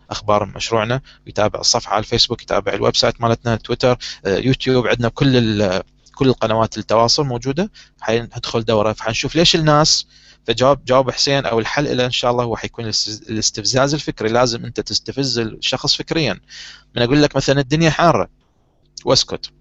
أخبار 0.10 0.46
مشروعنا 0.46 1.02
ويتابع 1.26 1.60
الصفحة 1.60 1.94
على 1.94 2.00
الفيسبوك 2.00 2.44
يتابع 2.44 2.74
ال 2.74 2.96
website 2.96 3.22
مالتنا 3.22 3.56
تويتر 3.56 3.98
آه، 4.26 4.38
يوتيوب 4.38 4.88
عندنا 4.88 5.10
كل 5.10 5.82
كل 6.16 6.28
القنوات 6.28 6.78
التواصل 6.78 7.26
موجودة. 7.26 7.72
حندخل 8.02 8.66
دورة 8.66 8.94
فحنشوف 8.94 9.36
ليش 9.36 9.56
الناس 9.56 10.08
فجواب 10.48 10.86
جواب 10.86 11.12
حسين 11.12 11.46
أو 11.46 11.60
الحل 11.60 11.98
له 11.98 12.06
إن 12.06 12.12
شاء 12.12 12.32
الله 12.32 12.44
هو 12.44 12.56
حيكون 12.56 12.86
الاستفزاز 13.30 13.94
الفكري. 13.94 14.30
لازم 14.30 14.66
أنت 14.66 14.80
تستفز 14.80 15.40
الشخص 15.40 15.96
فكريا. 15.96 16.40
من 16.96 17.02
أقول 17.02 17.24
لك 17.24 17.36
مثلا 17.36 17.60
الدنيا 17.60 17.90
حارة 17.90 18.30
واسكت. 19.06 19.52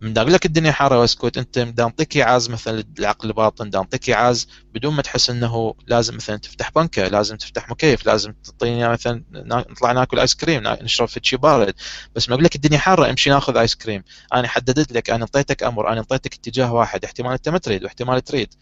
من 0.00 0.18
أقول 0.18 0.32
لك 0.32 0.46
الدنيا 0.46 0.72
حارة 0.72 1.00
واسكت. 1.00 1.38
أنت 1.38 1.58
دا 1.58 1.84
انطيك 1.84 2.16
ايعاز 2.16 2.50
مثلا 2.50 2.84
العقل 2.98 3.28
الباطن 3.28 3.70
دا 3.70 3.78
انطيك 3.78 4.08
ايعاز 4.08 4.48
بدون 4.74 4.94
ما 4.94 5.02
تحس 5.02 5.30
إنه 5.30 5.74
لازم 5.86 6.16
مثلا 6.16 6.36
تفتح 6.36 6.70
بنكة 6.70 7.08
لازم 7.08 7.36
تفتح 7.36 7.68
مكيف 7.70 8.06
لازم 8.06 8.32
تعطيني 8.32 8.88
مثلا 8.88 9.24
نطلع 9.32 9.92
ناكل 9.92 10.18
آيس 10.18 10.34
كريم 10.34 10.62
نشرب 10.66 11.08
في 11.08 11.20
شي 11.22 11.36
بارد. 11.36 11.74
بس 12.14 12.28
ما 12.28 12.34
أقول 12.34 12.44
لك 12.44 12.56
الدنيا 12.56 12.78
حارة 12.78 13.10
امشي 13.10 13.30
ناخذ 13.30 13.56
آيس 13.56 13.74
كريم. 13.74 14.02
أنا 14.34 14.48
حددت 14.48 14.92
لك 14.92 15.10
أنا 15.10 15.24
انطيتك 15.24 15.62
أمر 15.62 15.92
أنا 15.92 16.00
انطيتك 16.00 16.34
اتجاه 16.34 16.72
واحد. 16.72 17.04
احتمال 17.04 17.32
أنت 17.32 17.48
ما 17.48 17.58
تريد 17.58 17.84
واحتمال 17.84 18.20
تريد. 18.24 18.54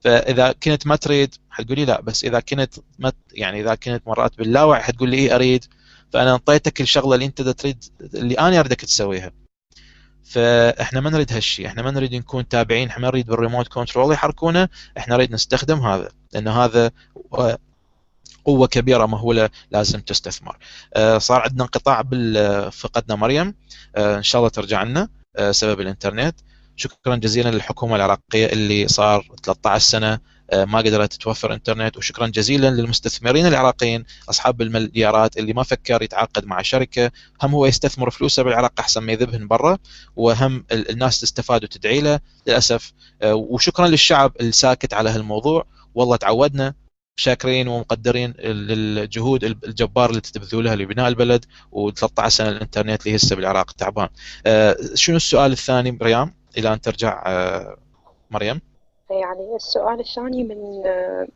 فإذا 0.00 0.52
كنت 0.52 0.86
ما 0.86 0.96
تريد 0.96 1.34
حتقولي 1.50 1.84
لا 1.84 2.00
بس 2.00 2.24
إذا 2.24 2.40
كنت 2.40 2.74
ما 2.98 3.12
يعني 3.32 3.60
إذا 3.60 3.74
كنت 3.74 4.02
مرات 4.06 4.38
باللاوعي 4.38 4.82
حتقول 4.82 5.08
لي 5.10 5.16
إيه 5.16 5.34
أريد. 5.34 5.64
فأنا 6.12 6.34
أنطيتك 6.34 6.80
الشغلة 6.80 7.14
اللي 7.14 7.26
أنت 7.26 7.42
تريد 7.42 7.84
اللي 8.14 8.34
أنا 8.34 8.60
أريدك 8.60 8.80
تسويها. 8.80 9.32
فإحنا 10.24 11.00
ما 11.00 11.10
نريد 11.10 11.32
هالشيء 11.32 11.66
إحنا 11.66 11.82
ما 11.82 11.90
نريد 11.90 12.14
نكون 12.14 12.48
تابعين 12.48 12.88
إحنا 12.88 13.02
ما 13.02 13.08
نريد 13.08 13.26
بال 13.26 13.37
remote 13.37 13.68
control 13.68 14.12
يحركونه 14.14 14.68
إحنا 14.98 15.14
نريد 15.14 15.32
نستخدم 15.32 15.80
هذا 15.80 16.08
لأن 16.32 16.48
هذا 16.48 16.90
قوة 18.44 18.66
كبيرة 18.66 19.06
مهولة 19.06 19.50
لازم 19.70 20.00
تستثمر. 20.00 20.58
آه، 20.94 21.18
صار 21.18 21.40
عندنا 21.40 21.62
انقطاع 21.62 22.02
فقدنا 22.70 23.16
مريم. 23.16 23.54
آه، 23.96 24.16
إن 24.16 24.22
شاء 24.22 24.38
الله 24.40 24.48
ترجع 24.48 24.82
لنا 24.82 25.08
آه، 25.36 25.50
سبب 25.52 25.80
الإنترنت. 25.80 26.36
شكرا 26.80 27.16
جزيلا 27.16 27.48
للحكومة 27.48 27.96
العراقية 27.96 28.46
اللي 28.46 28.88
صار 28.88 29.26
13 29.42 29.84
سنة 29.88 30.18
آه، 30.50 30.64
ما 30.64 30.78
قدرت 30.78 31.12
توفر 31.14 31.54
إنترنت 31.54 31.96
وشكرا 31.96 32.26
جزيلا 32.26 32.70
للمستثمرين 32.70 33.46
العراقيين 33.46 34.04
أصحاب 34.30 34.62
المليارات 34.62 35.38
اللي 35.38 35.52
ما 35.52 35.62
فكر 35.62 36.02
يتعاقد 36.02 36.44
مع 36.44 36.62
شركة 36.62 37.10
هم 37.42 37.54
هو 37.54 37.66
يستثمر 37.66 38.10
فلوسه 38.10 38.42
بالعراق 38.42 38.72
أحسن 38.80 39.02
ما 39.02 39.12
يذبهن 39.12 39.48
برا 39.48 39.78
وهم 40.16 40.64
الناس 40.72 41.20
تستفاد 41.20 41.64
وتدعي 41.64 42.00
له 42.00 42.20
للأسف. 42.46 42.92
آه، 43.22 43.34
وشكرا 43.34 43.86
للشعب 43.86 44.32
الساكت 44.40 44.94
على 44.94 45.10
هالموضوع. 45.10 45.66
والله 45.94 46.16
تعودنا 46.16 46.74
شاكرين 47.16 47.68
ومقدرين 47.68 48.30
للجهود 48.40 49.44
الجبار 49.44 50.10
اللي 50.10 50.20
تبذلها 50.20 50.76
لبناء 50.76 51.08
البلد 51.08 51.44
و13 51.72 52.28
سنة 52.28 52.48
الإنترنت 52.48 53.06
اللي 53.06 53.16
هسه 53.16 53.36
بالعراق 53.36 53.72
تعبان. 53.72 54.08
آه، 54.46 54.76
شنو 54.94 55.16
السؤال 55.16 55.52
الثاني 55.52 55.98
ريان 56.02 56.39
إلى 56.58 56.72
أن 56.72 56.80
ترجع 56.80 57.24
مريم؟ 58.30 58.60
يعني 59.10 59.56
السؤال 59.56 60.00
الثاني 60.00 60.44
من 60.44 60.86
آه، 60.86 61.28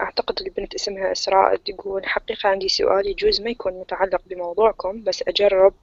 أعتقد 0.00 0.40
البنت 0.40 0.74
اسمها 0.74 1.12
إسراء 1.12 1.56
تقول 1.56 2.06
حقيقة 2.06 2.48
عندي 2.48 2.68
سؤال 2.68 3.06
يجوز 3.06 3.40
ما 3.40 3.50
يكون 3.50 3.72
متعلق 3.72 4.22
بموضوعكم 4.26 5.04
بس 5.04 5.24
أجرب 5.28 5.74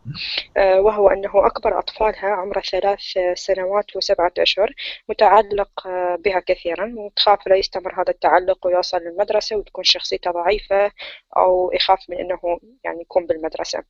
آه، 0.57 0.81
وهو 0.81 1.09
أنه 1.09 1.47
أكبر 1.47 1.79
أطفالها 1.79 2.27
عمره 2.29 2.59
ثلاث 2.59 2.99
سنوات 3.33 3.95
وسبعة 3.95 4.31
أشهر 4.39 4.73
متعلق 5.09 5.87
آه، 5.87 6.15
بها 6.15 6.39
كثيرا 6.39 6.93
وتخاف 6.97 7.47
لا 7.47 7.55
يستمر 7.55 8.01
هذا 8.01 8.09
التعلق 8.11 8.67
ويوصل 8.67 8.97
للمدرسة 8.97 9.55
وتكون 9.55 9.83
شخصيته 9.83 10.31
ضعيفة 10.31 10.91
أو 11.37 11.71
يخاف 11.73 11.99
من 12.09 12.17
أنه 12.17 12.59
يعني 12.83 13.01
يكون 13.01 13.25
بالمدرسة 13.25 13.83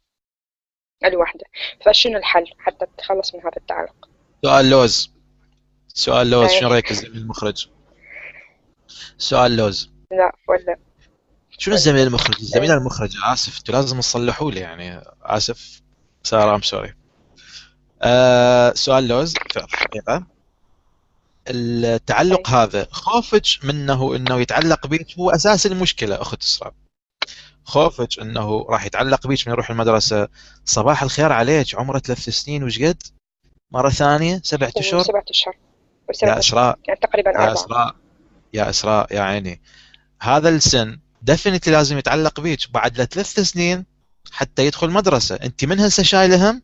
الوحدة 1.05 1.45
فشنو 1.85 2.17
الحل 2.17 2.45
حتى 2.59 2.85
تتخلص 2.85 3.35
من 3.35 3.41
هذا 3.41 3.57
التعلق 3.57 4.16
سؤال 4.45 4.69
لوز. 4.69 5.11
سؤال 5.87 6.29
لوز 6.29 6.49
شنو 6.51 6.69
رأيك 6.69 6.91
الزميل 6.91 7.17
المخرج؟ 7.17 7.67
سؤال 9.17 9.57
لوز. 9.57 9.89
لا 10.11 10.35
ولا. 10.49 10.77
شنو 11.57 11.73
الزميل 11.73 12.07
المخرج؟ 12.07 12.35
الزميل 12.39 12.71
المخرج 12.71 13.17
آسف 13.23 13.57
أنتوا 13.57 13.75
لازم 13.75 13.99
تصلحوا 13.99 14.51
لي 14.51 14.59
يعني. 14.59 15.01
آسف 15.21 15.81
سارة 16.23 16.55
I'm 16.55 16.61
sorry 16.61 16.95
آه 18.01 18.73
سؤال 18.73 19.07
لوز. 19.07 19.33
في 19.33 19.59
الحقيقة 19.59 20.27
التعلق 21.47 22.49
هذا 22.49 22.87
خوفك 22.91 23.45
منه 23.63 24.15
إنه 24.15 24.41
يتعلق 24.41 24.87
بيك 24.87 25.19
هو 25.19 25.29
أساس 25.29 25.65
المشكلة 25.65 26.21
أخت 26.21 26.43
إسراء. 26.43 26.73
خوفك 27.65 28.19
إنه 28.21 28.65
راح 28.69 28.85
يتعلق 28.85 29.27
بيك 29.27 29.47
من 29.47 29.53
يروح 29.53 29.69
المدرسة. 29.69 30.27
صباح 30.65 31.03
الخير 31.03 31.31
عليك 31.31 31.75
عمره 31.75 31.99
ثلاث 31.99 32.29
سنين 32.29 32.63
وش 32.63 32.81
قد؟ 32.81 33.03
مرة 33.71 33.89
ثانية 33.89 34.41
سبعة 34.43 34.71
أشهر؟ 34.77 35.03
سبعة 35.03 35.25
أشهر. 35.29 35.53
يا 36.23 36.39
إسراء 36.39 36.79
يعني 36.87 36.99
تقريبا 36.99 37.31
يا 37.31 37.53
إسراء 37.53 37.95
يا 38.53 38.69
إسراء 38.69 39.15
يا 39.15 39.21
عيني. 39.21 39.61
هذا 40.21 40.49
السن 40.49 40.99
definitely 41.21 41.73
لازم 41.73 41.97
يتعلق 41.97 42.39
بيك. 42.39 42.71
بعد 42.71 43.03
ثلاث 43.03 43.39
سنين 43.39 43.85
حتى 44.31 44.65
يدخل 44.65 44.89
مدرسة. 44.89 45.35
أنت 45.35 45.65
من 45.65 45.79
هسه 45.79 46.03
شايله 46.03 46.51
هم؟ 46.51 46.61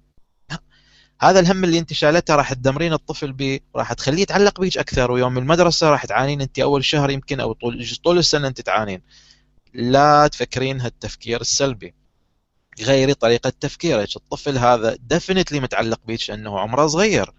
هذا 1.22 1.40
الهم 1.40 1.64
اللي 1.64 1.80
أنت 1.80 1.94
شايلته 1.94 2.36
راح 2.36 2.54
تدمرين 2.54 2.94
الطفل 2.94 3.34
به 3.34 3.60
راح 3.76 3.94
تخليه 3.94 4.22
يتعلق 4.22 4.60
بيك 4.60 4.78
أكثر. 4.78 5.12
ويوم 5.12 5.38
المدرسة 5.38 5.90
راح 5.90 6.06
تعانين 6.06 6.42
أنت 6.42 6.60
أول 6.60 6.86
شهر 6.86 7.10
يمكن 7.10 7.40
أو 7.40 7.54
طول 7.54 7.88
طول 8.04 8.18
السنة 8.18 8.48
أنت 8.48 8.62
تعانين. 8.62 9.02
لا 9.74 10.28
تفكرين 10.28 10.82
هالتفكير 10.82 11.42
السلبي. 11.42 11.94
غيري 12.82 13.14
طريقة 13.14 13.54
تفكيرك 13.60 14.16
الطفل 14.16 14.58
هذا 14.58 14.98
دفنتلي 15.00 15.60
متعلق 15.60 16.00
بيك 16.06 16.30
لأنه 16.30 16.60
عمره 16.60 16.88
صغير. 16.88 17.34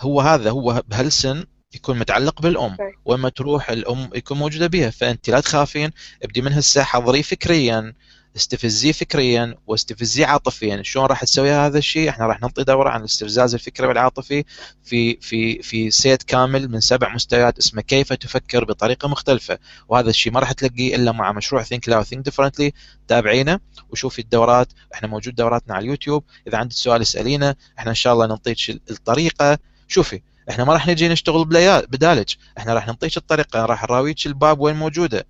هو 0.00 0.20
هذا 0.20 0.50
هو 0.50 0.82
بهالسن 0.88 1.44
يكون 1.74 1.98
متعلق 1.98 2.42
بالأم. 2.42 2.76
وما 3.04 3.28
تروح 3.28 3.70
الأم 3.70 4.10
يكون 4.14 4.38
موجودة 4.38 4.66
بها 4.66 4.90
فأنت 4.90 5.30
لا 5.30 5.40
تخافين 5.40 5.90
ابدي 6.22 6.42
من 6.42 6.52
هسه 6.52 6.82
حضريه 6.82 7.22
فكريا. 7.22 7.94
استفزيه 8.36 8.92
فكريا 8.92 9.54
واستفزيه 9.66 10.26
عاطفيا. 10.26 10.82
شلون 10.82 11.06
راح 11.06 11.24
تسوي 11.24 11.50
هذا 11.50 11.78
الشيء؟ 11.78 12.08
إحنا 12.08 12.26
راح 12.26 12.40
نعطي 12.40 12.64
دورة 12.64 12.90
عن 12.90 13.00
الاستفزاز 13.00 13.54
الفكري 13.54 13.86
والعاطفي 13.86 14.44
في 14.84 15.16
في 15.20 15.62
في 15.62 15.90
set 15.90 16.22
كامل 16.22 16.68
من 16.68 16.80
سبع 16.80 17.14
مستويات 17.14 17.58
اسمه 17.58 17.82
كيف 17.82 18.12
تفكر 18.12 18.64
بطريقة 18.64 19.08
مختلفة. 19.08 19.58
وهذا 19.88 20.10
الشيء 20.10 20.32
ما 20.32 20.40
راح 20.40 20.52
تلاقيه 20.52 20.96
إلا 20.96 21.12
مع 21.12 21.32
مشروع 21.32 21.62
Think 21.62 21.88
Loud 21.88 22.02
Think 22.02 22.24
Differently 22.24 22.72
تابعينا 23.08 23.60
وشوفي 23.90 24.18
الدورات. 24.18 24.68
إحنا 24.94 25.08
موجود 25.08 25.34
دوراتنا 25.34 25.74
على 25.74 25.84
اليوتيوب. 25.84 26.24
إذا 26.46 26.58
عندك 26.58 26.72
سؤال 26.72 27.02
اسالينا 27.02 27.54
إحنا 27.78 27.90
إن 27.90 27.94
شاء 27.96 28.12
الله 28.12 28.26
نعطيك 28.26 28.70
الطريقة. 28.90 29.58
شوفي 29.88 30.20
إحنا 30.50 30.64
ما 30.64 30.72
راح 30.72 30.86
نجي 30.86 31.08
نشتغل 31.08 31.44
بدالج. 31.86 32.34
إحنا 32.58 32.74
راح 32.74 32.86
نعطيك 32.86 33.16
الطريقة. 33.16 33.64
راح 33.64 33.82
نراويك 33.82 34.26
الباب 34.26 34.60
وين 34.60 34.76
موجودة. 34.76 35.26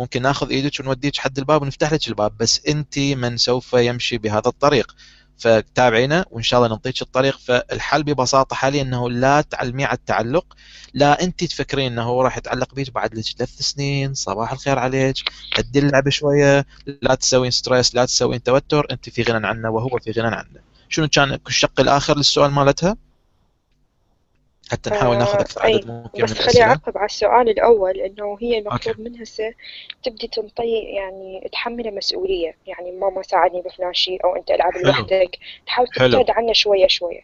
ممكن 0.00 0.22
ناخذ 0.22 0.50
إيدك 0.50 0.80
ونوديك 0.80 1.16
حد 1.16 1.38
الباب 1.38 1.62
ونفتح 1.62 1.92
لك 1.92 2.08
الباب 2.08 2.36
بس 2.38 2.66
انت 2.68 2.98
من 2.98 3.36
سوف 3.36 3.72
يمشي 3.72 4.18
بهذا 4.18 4.46
الطريق. 4.46 4.94
فتابعينا 5.38 6.24
وإن 6.30 6.42
شاء 6.42 6.60
الله 6.60 6.68
نعطيك 6.70 7.02
الطريق. 7.02 7.38
فالحل 7.38 8.02
ببساطة 8.02 8.56
حاليا 8.56 8.82
إنه 8.82 9.10
لا 9.10 9.40
تعلمي 9.40 9.84
على 9.84 9.96
التعلق. 9.96 10.56
لا 10.94 11.22
أنت 11.22 11.44
تفكرين 11.44 11.92
إنه 11.92 12.22
راح 12.22 12.38
يتعلق 12.38 12.74
بيك 12.74 12.90
بعد 12.90 13.14
لك 13.14 13.24
ثلاث 13.24 13.58
سنين. 13.58 14.14
صباح 14.14 14.52
الخير 14.52 14.78
عليك. 14.78 15.16
هدي 15.58 15.78
اللعبة 15.78 16.10
شوية. 16.10 16.66
لا 17.02 17.14
تسوين 17.14 17.50
stress 17.50 17.94
لا 17.94 18.04
تسوين 18.04 18.42
توتر. 18.42 18.86
أنت 18.90 19.08
في 19.08 19.22
غنى 19.22 19.46
عنه 19.46 19.70
وهو 19.70 19.98
في 19.98 20.10
غنى 20.10 20.36
عنه. 20.36 20.60
شنو 20.88 21.08
كان 21.08 21.38
الشق 21.46 21.80
الآخر 21.80 22.16
للسؤال 22.16 22.50
مالتها؟ 22.50 22.96
حتى 24.70 24.90
نحاول 24.90 25.18
ناخذ 25.18 25.38
آه، 25.38 25.40
أكثر 25.40 25.62
عدد 25.62 25.90
ممكن 25.90 26.24
بس 26.24 26.32
خلي 26.32 26.62
أعقب 26.62 26.98
على 26.98 27.06
السؤال 27.06 27.48
الأول 27.48 28.00
إنه 28.00 28.38
هي 28.40 28.58
المفروض 28.58 29.00
من 29.00 29.20
هسه 29.20 29.54
تبدي 30.02 30.28
تنطي 30.28 30.78
يعني 30.78 31.48
تحمله 31.52 31.90
مسؤولية. 31.90 32.56
يعني 32.66 32.92
ماما 32.92 33.22
ساعدني 33.22 33.62
بفلان 33.62 33.94
شيء 33.94 34.24
أو 34.24 34.36
أنت 34.36 34.50
ألعب 34.50 34.72
لوحدك. 34.76 35.38
تحاول 35.66 35.88
تبتعد 35.88 36.30
عنه 36.30 36.52
شوية 36.52 36.86
شوية. 36.86 37.20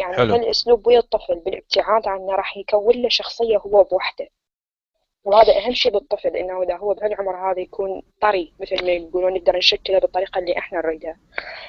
يعني 0.00 0.16
حلو. 0.16 0.34
هالأسلوب 0.34 0.86
ويا 0.86 0.98
الطفل 0.98 1.42
بالابتعاد 1.44 2.08
عنه 2.08 2.32
راح 2.32 2.56
يكون 2.56 3.02
له 3.02 3.08
شخصية 3.08 3.56
هو 3.56 3.84
بوحده. 3.84 4.28
وهذا 5.24 5.56
أهم 5.58 5.74
شيء 5.74 5.92
بالطفل 5.92 6.28
إنه 6.28 6.62
إذا 6.62 6.76
هو 6.76 6.94
بهالعمر 6.94 7.50
هذا 7.50 7.60
يكون 7.60 8.02
طري 8.20 8.52
مثل 8.60 8.86
ما 8.86 8.92
يقولون 8.92 9.34
نقدر 9.34 9.56
نشكله 9.56 9.98
بالطريقة 9.98 10.38
اللي 10.38 10.58
إحنا 10.58 10.78
نريدها. 10.78 11.16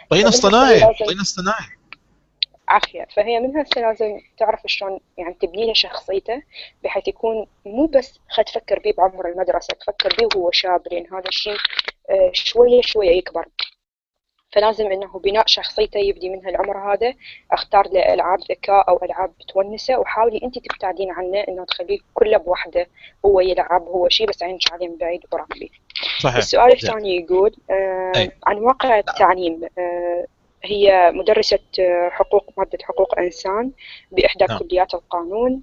طين 0.10 0.28
اصطناعي 0.28 0.80
طين 0.80 1.20
اصطناعي 1.20 1.78
عافية. 2.68 3.08
فهي 3.16 3.40
من 3.40 3.58
هسه 3.58 3.82
لازم 3.82 4.20
تعرف 4.38 4.62
شلون 4.66 5.00
يعني 5.18 5.34
تبني 5.34 5.66
له 5.68 5.74
شخصيته 5.74 6.42
بحيث 6.84 7.08
يكون 7.08 7.48
مو 7.66 7.86
بس 7.86 8.20
خد 8.30 8.44
تفكر 8.44 8.80
بيه 8.80 8.94
بعمر 8.94 9.28
المدرسة 9.28 9.74
تفكر 9.74 10.16
بيه 10.18 10.28
وهو 10.36 10.52
شاب 10.52 10.82
لأن 10.92 11.06
هذا 11.14 11.28
الشيء 11.28 11.58
آه، 12.10 12.30
شوية 12.34 12.82
شوية 12.82 13.10
يكبر. 13.12 13.46
فلازم 14.54 14.92
إنه 14.92 15.20
بناء 15.20 15.44
شخصيته 15.48 15.98
يبدي 15.98 16.30
من 16.30 16.46
هالعمر 16.46 16.94
هذا. 16.94 17.14
أختار 17.52 17.88
له 17.88 18.14
ألعاب 18.14 18.40
ذكاء 18.52 18.90
أو 18.90 19.00
ألعاب 19.04 19.32
تونسة 19.54 20.00
وحاولي 20.00 20.40
أنت 20.44 20.60
تبتعدين 20.60 21.12
عنه 21.12 21.40
إنه 21.40 21.66
تخليه 21.66 22.00
كله 22.14 22.38
بوحده 22.38 22.88
هو 23.26 23.40
يلعب 23.40 23.82
هو 23.82 24.10
شيء 24.10 24.28
بس 24.28 24.44
عينك 24.44 24.72
عليه 24.72 24.88
من 24.88 24.98
بعيد 24.98 25.22
وراقبيه. 25.32 25.70
صحيح. 26.22 26.36
السؤال 26.36 26.74
الثاني 26.74 27.18
يقول 27.18 27.56
آه 27.70 28.32
عن 28.48 28.58
واقع 28.58 29.00
التعليم 29.00 29.70
آه 29.78 30.26
هي 30.64 31.12
مدرسة 31.14 31.60
حقوق 32.10 32.50
مادة 32.58 32.78
حقوق 32.84 33.20
إنسان 33.20 33.72
بإحدى 34.12 34.46
نعم. 34.50 34.60
كليات 34.60 34.94
القانون. 34.94 35.62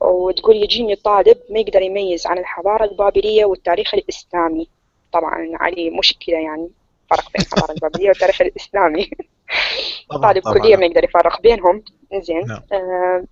وتقول 0.00 0.56
يجيني 0.56 0.94
طالب 0.94 1.38
ما 1.50 1.58
يقدر 1.58 1.82
يميز 1.82 2.26
عن 2.26 2.38
الحضارة 2.38 2.84
البابلية 2.84 3.44
والتاريخ 3.44 3.94
الإسلامي. 3.94 4.68
طبعا 5.12 5.50
علي 5.54 5.90
مشكلة 5.90 6.38
يعني 6.38 6.70
فرق 7.10 7.32
بين 7.32 7.46
الحضارة 7.46 7.72
البابلية 7.76 8.08
والتاريخ 8.08 8.42
الإسلامي. 8.42 9.10
طالب 10.10 10.42
كلية 10.42 10.76
ما 10.76 10.86
يقدر 10.86 11.04
يفرق 11.04 11.40
بينهم. 11.40 11.84
زين. 12.22 12.46
نعم. 12.46 12.62
آه 12.72 13.24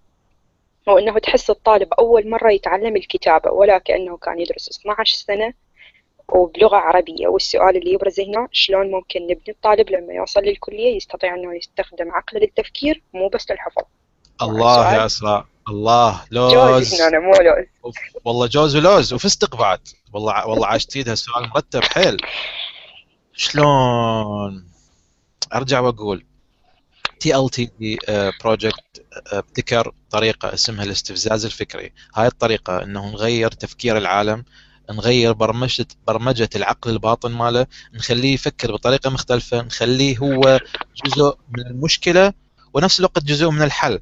وأنه 0.87 1.19
تحس 1.19 1.51
الطالب 1.51 1.93
أول 1.93 2.31
مرة 2.31 2.51
يتعلم 2.51 2.97
الكتابة 2.97 3.51
ولا 3.51 3.79
كأنه 3.79 4.17
كان 4.17 4.41
يدرس 4.41 4.79
12 4.81 5.17
سنة 5.17 5.55
وبلغة 6.29 6.77
عربية 6.77 7.29
والسؤال 7.29 7.77
اللي 7.77 7.93
يبرز 7.93 8.21
هنا 8.21 8.49
شلون 8.53 8.91
ممكن 8.91 9.23
نبني 9.23 9.49
الطالب 9.49 9.91
لما 9.91 10.13
يوصل 10.13 10.41
للكلية 10.41 10.97
يستطيع 10.97 11.35
أنه 11.35 11.57
يستخدم 11.57 12.11
عقله 12.11 12.41
للتفكير 12.41 13.03
مو 13.15 13.29
بس 13.29 13.51
للحفظ. 13.51 13.83
الله؟ 14.43 14.95
يا 14.95 15.07
اسراء 15.07 15.47
الله 15.69 16.25
جوز 16.33 16.55
لوز 16.55 16.95
هنا 16.95 17.09
أنا 17.09 17.19
مو 17.19 17.33
لوز. 17.33 17.67
أوف، 17.85 17.97
والله 18.25 18.47
جوز 18.47 18.77
ولوز 18.77 19.13
وفستق 19.13 19.57
بعد 19.57 19.81
والله 20.13 20.47
والله 20.47 20.67
عاشتيدها 20.67 21.13
السؤال 21.13 21.49
مرتب 21.49 21.83
حيل. 21.83 22.17
شلون؟ 23.33 24.69
أرجع 25.55 25.81
وأقول. 25.81 26.25
TLT 27.21 27.71
project 28.45 29.07
ابتكر 29.33 29.93
طريقة 30.11 30.55
اسمها 30.55 30.85
الاستفزاز 30.85 31.45
الفكري. 31.45 31.93
هاي 32.15 32.27
الطريقة 32.27 32.83
إنه 32.83 33.13
نغير 33.13 33.51
تفكير 33.51 33.97
العالم 33.97 34.45
نغير 34.91 35.33
برمجه 35.33 35.87
برمجة 36.07 36.49
العقل 36.57 36.91
الباطن 36.91 37.33
ماله 37.33 37.67
نخليه 37.95 38.35
يفكر 38.35 38.73
بطريقة 38.73 39.11
مختلفة 39.11 39.63
نخليه 39.63 40.19
هو 40.19 40.61
جزء 41.05 41.39
من 41.49 41.67
المشكلة 41.67 42.33
ونفس 42.75 43.01
الوقت 43.01 43.25
جزء 43.25 43.51
من 43.51 43.63
الحل. 43.63 44.01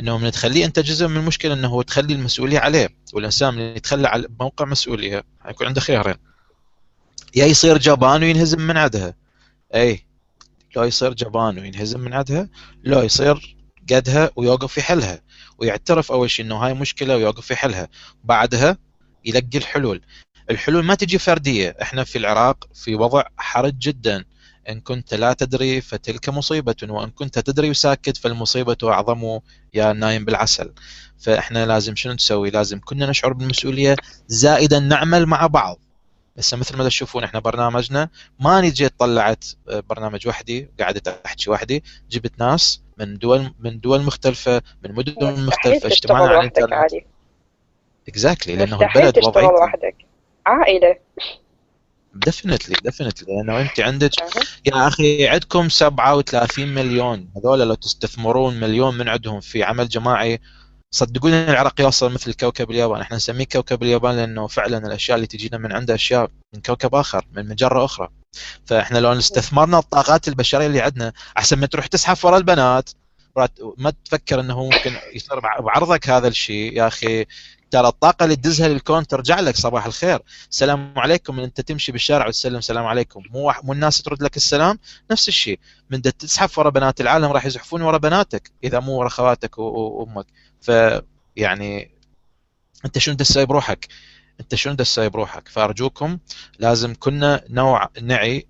إنه 0.00 0.18
من 0.18 0.30
تخليه 0.30 0.64
أنت 0.64 0.78
جزء 0.78 1.08
من 1.08 1.16
المشكلة 1.16 1.54
إنه 1.54 1.82
تخلي 1.82 2.14
المسؤولية 2.14 2.58
عليه 2.58 2.88
والإنسان 3.12 3.54
من 3.54 3.60
يتخلى 3.60 4.08
على 4.08 4.28
موقع 4.40 4.64
مسؤولية. 4.64 5.24
حيكون 5.40 5.66
عنده 5.66 5.80
خيارين. 5.80 6.16
يا 7.34 7.46
يصير 7.46 7.78
جبان 7.78 8.22
وينهزم 8.22 8.60
من 8.60 8.76
عندها 8.76 9.14
اي 9.74 10.04
لو 10.76 10.84
يصير 10.84 11.12
جبان 11.14 11.58
وينهزم 11.58 12.00
من 12.00 12.14
عندها 12.14 12.48
لو 12.84 13.02
يصير 13.02 13.56
قدها 13.90 14.30
ويوقف 14.36 14.78
يحلها 14.78 15.20
ويعترف 15.58 16.12
أول 16.12 16.30
شيء 16.30 16.44
إنه 16.44 16.56
هاي 16.56 16.74
مشكلة 16.74 17.16
ويوقف 17.16 17.50
يحلها 17.50 17.88
بعدها 18.24 18.78
يلقي 19.24 19.58
الحلول. 19.58 20.02
الحلول 20.50 20.84
ما 20.84 20.94
تجي 20.94 21.18
فردية. 21.18 21.76
إحنا 21.82 22.04
في 22.04 22.18
العراق 22.18 22.68
في 22.74 22.94
وضع 22.94 23.24
حرج 23.36 23.78
جدا. 23.78 24.24
إن 24.68 24.80
كنت 24.80 25.14
لا 25.14 25.32
تدري 25.32 25.80
فتلك 25.80 26.28
مصيبة 26.28 26.74
وإن 26.82 27.10
كنت 27.10 27.38
تدري 27.38 27.70
وساكت 27.70 28.16
فالمصيبة 28.16 28.76
أعظم 28.84 29.40
يا 29.74 29.92
نايم 29.92 30.24
بالعسل. 30.24 30.72
فإحنا 31.18 31.66
لازم 31.66 31.96
شنو 31.96 32.12
نسوي؟ 32.12 32.50
لازم 32.50 32.80
كنا 32.84 33.06
نشعر 33.06 33.32
بالمسؤولية 33.32 33.96
زائدا 34.26 34.78
نعمل 34.78 35.26
مع 35.26 35.46
بعض. 35.46 35.78
هسه 36.38 36.56
مثل 36.56 36.76
ما 36.76 36.88
تشوفون 36.88 37.24
إحنا 37.24 37.40
برنامجنا 37.40 38.08
ما 38.40 38.60
نجي 38.60 38.88
طلعت 38.88 39.44
برنامج 39.66 40.28
وحدي 40.28 40.68
قعدت 40.80 41.08
احكي 41.26 41.50
وحدي. 41.50 41.84
جبت 42.10 42.32
ناس 42.38 42.82
من 42.98 43.18
دول 43.18 43.54
من 43.60 43.80
دول 43.80 44.02
مختلفة 44.02 44.62
من 44.84 44.94
مدن 44.94 45.46
مختلفة 45.46 45.88
تشتغل 45.88 45.92
اجتماعنا 45.92 46.26
على 46.26 46.38
الإنترنت. 46.38 47.04
exactly 48.08 48.56
لأنه 48.56 48.76
مستحيل 48.76 49.02
البلد 49.02 49.14
تشتغل 49.14 49.44
وحدك 49.44 49.96
عائلة. 50.46 50.96
definitely 52.14 52.76
definitely 52.84 53.36
لأنه 53.36 53.60
أنت 53.60 53.80
عندك. 53.80 54.10
يا 54.66 54.88
أخي 54.88 55.28
عندكم 55.28 55.68
37 55.68 56.68
مليون. 56.68 57.28
هذول 57.36 57.60
لو 57.60 57.74
تستثمرون 57.74 58.60
مليون 58.60 58.98
من 58.98 59.08
عندهم 59.08 59.40
في 59.40 59.62
عمل 59.62 59.88
جماعي 59.88 60.40
صدقوني 60.90 61.50
العراق 61.50 61.80
يوصل 61.80 62.12
مثل 62.12 62.34
كوكب 62.34 62.70
اليابان. 62.70 63.00
إحنا 63.00 63.16
نسميه 63.16 63.44
كوكب 63.44 63.82
اليابان 63.82 64.16
لأنه 64.16 64.46
فعلا 64.46 64.78
الأشياء 64.78 65.16
اللي 65.16 65.26
تجينا 65.26 65.58
من 65.58 65.72
عنده 65.72 65.94
أشياء 65.94 66.30
من 66.54 66.60
كوكب 66.60 66.94
آخر 66.94 67.26
من 67.32 67.48
مجرة 67.48 67.84
أخرى. 67.84 68.08
فإحنا 68.66 68.98
لو 68.98 69.12
استثمرنا 69.12 69.78
الطاقات 69.78 70.28
البشرية 70.28 70.66
اللي 70.66 70.80
عندنا 70.80 71.12
أحسن 71.36 71.58
ما 71.58 71.66
تروح 71.66 71.86
تزحف 71.86 72.24
ورا 72.24 72.36
البنات. 72.36 72.90
ما 73.78 73.92
تفكر 74.04 74.40
إنه 74.40 74.64
ممكن 74.64 74.92
يصير 75.14 75.40
بعرضك 75.40 76.10
هذا 76.10 76.28
الشيء. 76.28 76.76
يا 76.76 76.86
أخي 76.86 77.26
ترى 77.70 77.88
الطاقة 77.88 78.24
اللي 78.24 78.36
تدزها 78.36 78.68
للكون 78.68 79.06
ترجع 79.06 79.40
لك 79.40 79.56
صباح 79.56 79.86
الخير. 79.86 80.22
السلام 80.50 80.94
عليكم 80.96 81.40
أنت 81.40 81.60
تمشي 81.60 81.92
بالشارع 81.92 82.26
وتسلم 82.26 82.56
السلام 82.56 82.86
عليكم. 82.86 83.22
مو. 83.30 83.52
مو 83.62 83.72
الناس 83.72 84.02
ترد 84.02 84.22
لك 84.22 84.36
السلام؟ 84.36 84.78
نفس 85.10 85.28
الشيء. 85.28 85.58
من 85.90 86.02
تزحف 86.02 86.58
ورا 86.58 86.70
بنات 86.70 87.00
العالم 87.00 87.32
راح 87.32 87.46
يزحفون 87.46 87.82
ورا 87.82 87.98
بناتك 87.98 88.50
إذا 88.64 88.80
مو 88.80 88.98
ورا 88.98 89.08
خواتك 89.08 89.58
وأمك. 89.58 90.26
ف 90.60 90.70
يعني 91.36 91.90
أنت 92.84 92.98
شنو 92.98 93.16
تسوي 93.16 93.46
بروحك؟ 93.46 93.88
أنت 94.40 94.54
شنو 94.54 94.74
تسوي 94.74 95.08
بروحك؟ 95.08 95.48
فأرجوكم 95.48 96.18
لازم 96.58 96.94
كنا 96.98 97.44
نوع 97.48 97.88
نعي. 98.02 98.46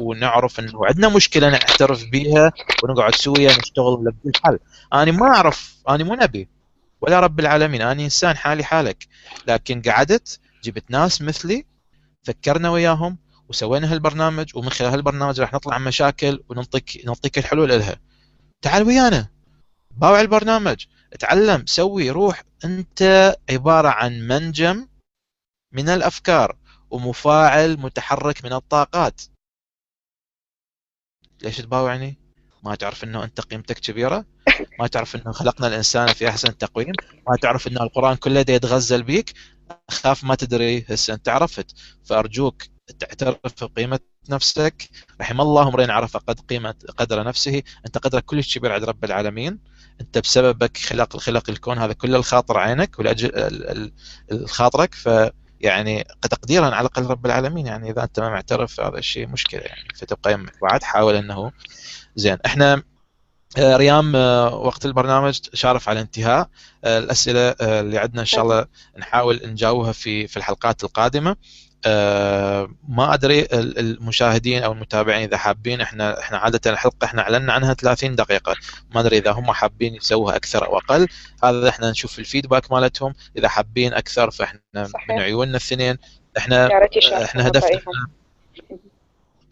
ونعرف 0.00 0.60
انه 0.60 0.86
عندنا 0.86 1.08
مشكلة 1.08 1.50
نعترف 1.50 2.04
بيها 2.04 2.52
ونقعد 2.84 3.14
سويا 3.14 3.58
نشتغل 3.58 3.84
ونلاقي 3.84 4.16
الحل 4.26 4.58
أنا 4.92 5.12
ما 5.12 5.26
أعرف 5.26 5.74
أنا 5.88 6.04
مو 6.04 6.14
نبي. 6.14 6.48
ولا 7.00 7.20
رب 7.20 7.40
العالمين 7.40 7.82
أنا 7.82 8.04
إنسان 8.04 8.36
حالي 8.36 8.64
حالك. 8.64 9.06
لكن 9.46 9.82
قعدت 9.82 10.40
جبت 10.64 10.90
ناس 10.90 11.22
مثلي 11.22 11.66
فكرنا 12.22 12.70
وياهم 12.70 13.18
وسوينا 13.48 13.92
هالبرنامج 13.92 14.56
ومن 14.56 14.70
خلال 14.70 14.90
هالبرنامج 14.90 15.40
راح 15.40 15.52
نطلع 15.54 15.74
عن 15.74 15.84
مشاكل 15.84 16.42
ونعطيك 16.48 17.06
نعطيك 17.06 17.38
الحلول 17.38 17.68
لها 17.68 18.00
تعال 18.62 18.82
ويانا. 18.82 19.28
باوع 19.90 20.20
البرنامج. 20.20 20.86
اتعلم 21.12 21.66
سوي 21.66 22.10
روح. 22.10 22.42
أنت 22.64 23.36
عبارة 23.50 23.88
عن 23.88 24.20
منجم 24.20 24.88
من 25.72 25.88
الأفكار 25.88 26.56
ومفاعل 26.90 27.76
متحرك 27.76 28.44
من 28.44 28.52
الطاقات. 28.52 29.20
ليش 31.42 31.56
تباوعني؟ 31.56 32.19
ما 32.62 32.74
تعرف 32.74 33.04
إنه 33.04 33.24
أنت 33.24 33.40
قيمتك 33.40 33.78
كبيرة 33.78 34.24
ما 34.78 34.86
تعرف 34.86 35.16
إنه 35.16 35.32
خلقنا 35.32 35.66
الإنسان 35.66 36.06
في 36.06 36.28
أحسن 36.28 36.58
تقويم 36.58 36.92
ما 37.28 37.36
تعرف 37.42 37.66
انه 37.66 37.82
القرآن 37.82 38.16
كله 38.16 38.40
يتغزل 38.40 39.02
بيك 39.02 39.32
خاف 39.90 40.24
ما 40.24 40.34
تدري 40.34 40.84
هسه 40.88 41.14
أنت 41.14 41.28
عرفت. 41.28 41.74
فأرجوك 42.04 42.62
تعترف 42.98 43.64
بقيمة 43.64 44.00
نفسك. 44.28 44.88
رحم 45.20 45.40
الله 45.40 45.68
امرئ 45.68 45.90
عرف 45.90 46.16
قد 46.16 46.40
قيمة 46.40 46.74
قدر 46.96 47.24
نفسه. 47.24 47.62
أنت 47.86 47.98
قدرك 47.98 48.24
كلش 48.24 48.58
كبير 48.58 48.72
عند 48.72 48.84
رب 48.84 49.04
العالمين. 49.04 49.58
أنت 50.00 50.18
بسببك 50.18 50.76
خلق 50.76 51.16
خلق 51.16 51.50
الكون 51.50 51.78
هذا 51.78 51.92
كله 51.92 52.16
الخاطر 52.18 52.58
عينك 52.58 52.98
ولاجل 52.98 53.92
خاطرك. 54.46 54.94
ف 54.94 55.08
يعني 55.60 56.04
تقديرا 56.22 56.66
على 56.66 56.80
الأقل 56.80 57.06
رب 57.06 57.26
العالمين. 57.26 57.66
يعني 57.66 57.90
إذا 57.90 58.02
أنت 58.02 58.20
ما 58.20 58.28
معترف 58.28 58.80
هذا 58.80 58.98
الشيء 58.98 59.28
مشكلة 59.28 59.60
يعني. 59.60 59.88
فتبقى 59.94 60.46
بعد. 60.62 60.82
حاول 60.82 61.14
إنه 61.14 61.52
زين 62.16 62.38
إحنا 62.46 62.82
ريام 63.58 64.14
وقت 64.52 64.86
البرنامج 64.86 65.38
شارف 65.54 65.88
على 65.88 66.00
انتهاء. 66.00 66.48
الأسئلة 66.84 67.48
اللي 67.60 67.98
عندنا 67.98 68.20
إن 68.20 68.26
شاء 68.26 68.42
الله 68.42 68.66
نحاول 68.98 69.40
نجاوبها 69.44 69.92
في 69.92 70.26
في 70.26 70.36
الحلقات 70.36 70.84
القادمة. 70.84 71.36
ما 72.88 73.14
أدري 73.14 73.46
المشاهدين 73.52 74.62
أو 74.62 74.72
المتابعين 74.72 75.22
إذا 75.22 75.36
حابين 75.36 75.80
إحنا 75.80 76.20
إحنا 76.20 76.38
عادة 76.38 76.70
الحلقة 76.70 77.04
إحنا 77.04 77.22
أعلنا 77.22 77.52
عنها 77.52 77.74
30 77.74 78.16
دقيقة. 78.16 78.54
ما 78.94 79.00
أدري 79.00 79.18
إذا 79.18 79.30
هم 79.30 79.52
حابين 79.52 79.94
يسووها 79.94 80.36
أكثر 80.36 80.66
أو 80.66 80.78
أقل. 80.78 81.08
هذا 81.44 81.68
إحنا 81.68 81.90
نشوف 81.90 82.18
الفيدباك 82.18 82.72
مالتهم. 82.72 83.14
إذا 83.36 83.48
حابين 83.48 83.94
أكثر 83.94 84.30
فإحنا 84.30 84.84
صحيح. 84.84 85.08
من 85.10 85.20
عيوننا 85.20 85.50
الاثنين 85.50 85.98
إحنا 86.38 86.70
إحنا 87.24 87.48
هدفنا 87.48 87.80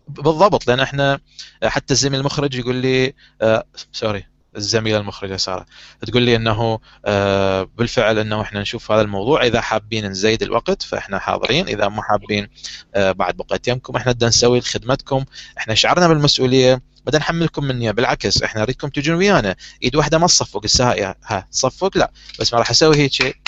بالضبط 0.08 0.66
لأن 0.68 0.80
إحنا 0.80 1.20
حتى 1.64 1.94
الزميل 1.94 2.20
المخرج 2.20 2.54
يقول 2.54 2.74
لي 2.74 3.14
آه 3.42 3.64
سوري 3.92 4.26
الزميلة 4.56 4.98
المخرجة 4.98 5.36
سارة 5.36 5.66
تقول 6.06 6.22
لي 6.22 6.36
إنه 6.36 6.78
آه 7.04 7.62
بالفعل 7.78 8.18
إنه 8.18 8.40
إحنا 8.40 8.60
نشوف 8.60 8.92
هذا 8.92 9.00
الموضوع 9.00 9.42
إذا 9.42 9.60
حابين 9.60 10.06
نزيد 10.06 10.42
الوقت 10.42 10.82
فإحنا 10.82 11.18
حاضرين 11.18 11.68
إذا 11.68 11.88
ما 11.88 12.02
حابين 12.02 12.48
آه 12.94 13.12
بعد 13.12 13.36
بقيت 13.36 13.68
يمكم 13.68 13.96
إحنا 13.96 14.12
بدنا 14.12 14.28
نسوي 14.28 14.58
لخدمتكم 14.58 15.24
إحنا 15.58 15.74
شعرنا 15.74 16.08
بالمسؤولية 16.08 16.82
بدنا 17.06 17.18
نحملكم 17.20 17.64
منها 17.64 17.92
بالعكس 17.92 18.42
إحنا 18.42 18.60
نريدكم 18.60 18.88
تجون 18.88 19.16
ويانا. 19.16 19.56
إيد 19.82 19.96
واحدة 19.96 20.18
ما 20.18 20.26
تصفق 20.26 20.60
الساعة 20.64 21.16
ها 21.24 21.48
تصفق؟ 21.52 21.96
لا 21.98 22.10
بس 22.40 22.52
ما 22.52 22.58
راح 22.58 22.70
أسوي 22.70 22.96
هيك 22.96 23.40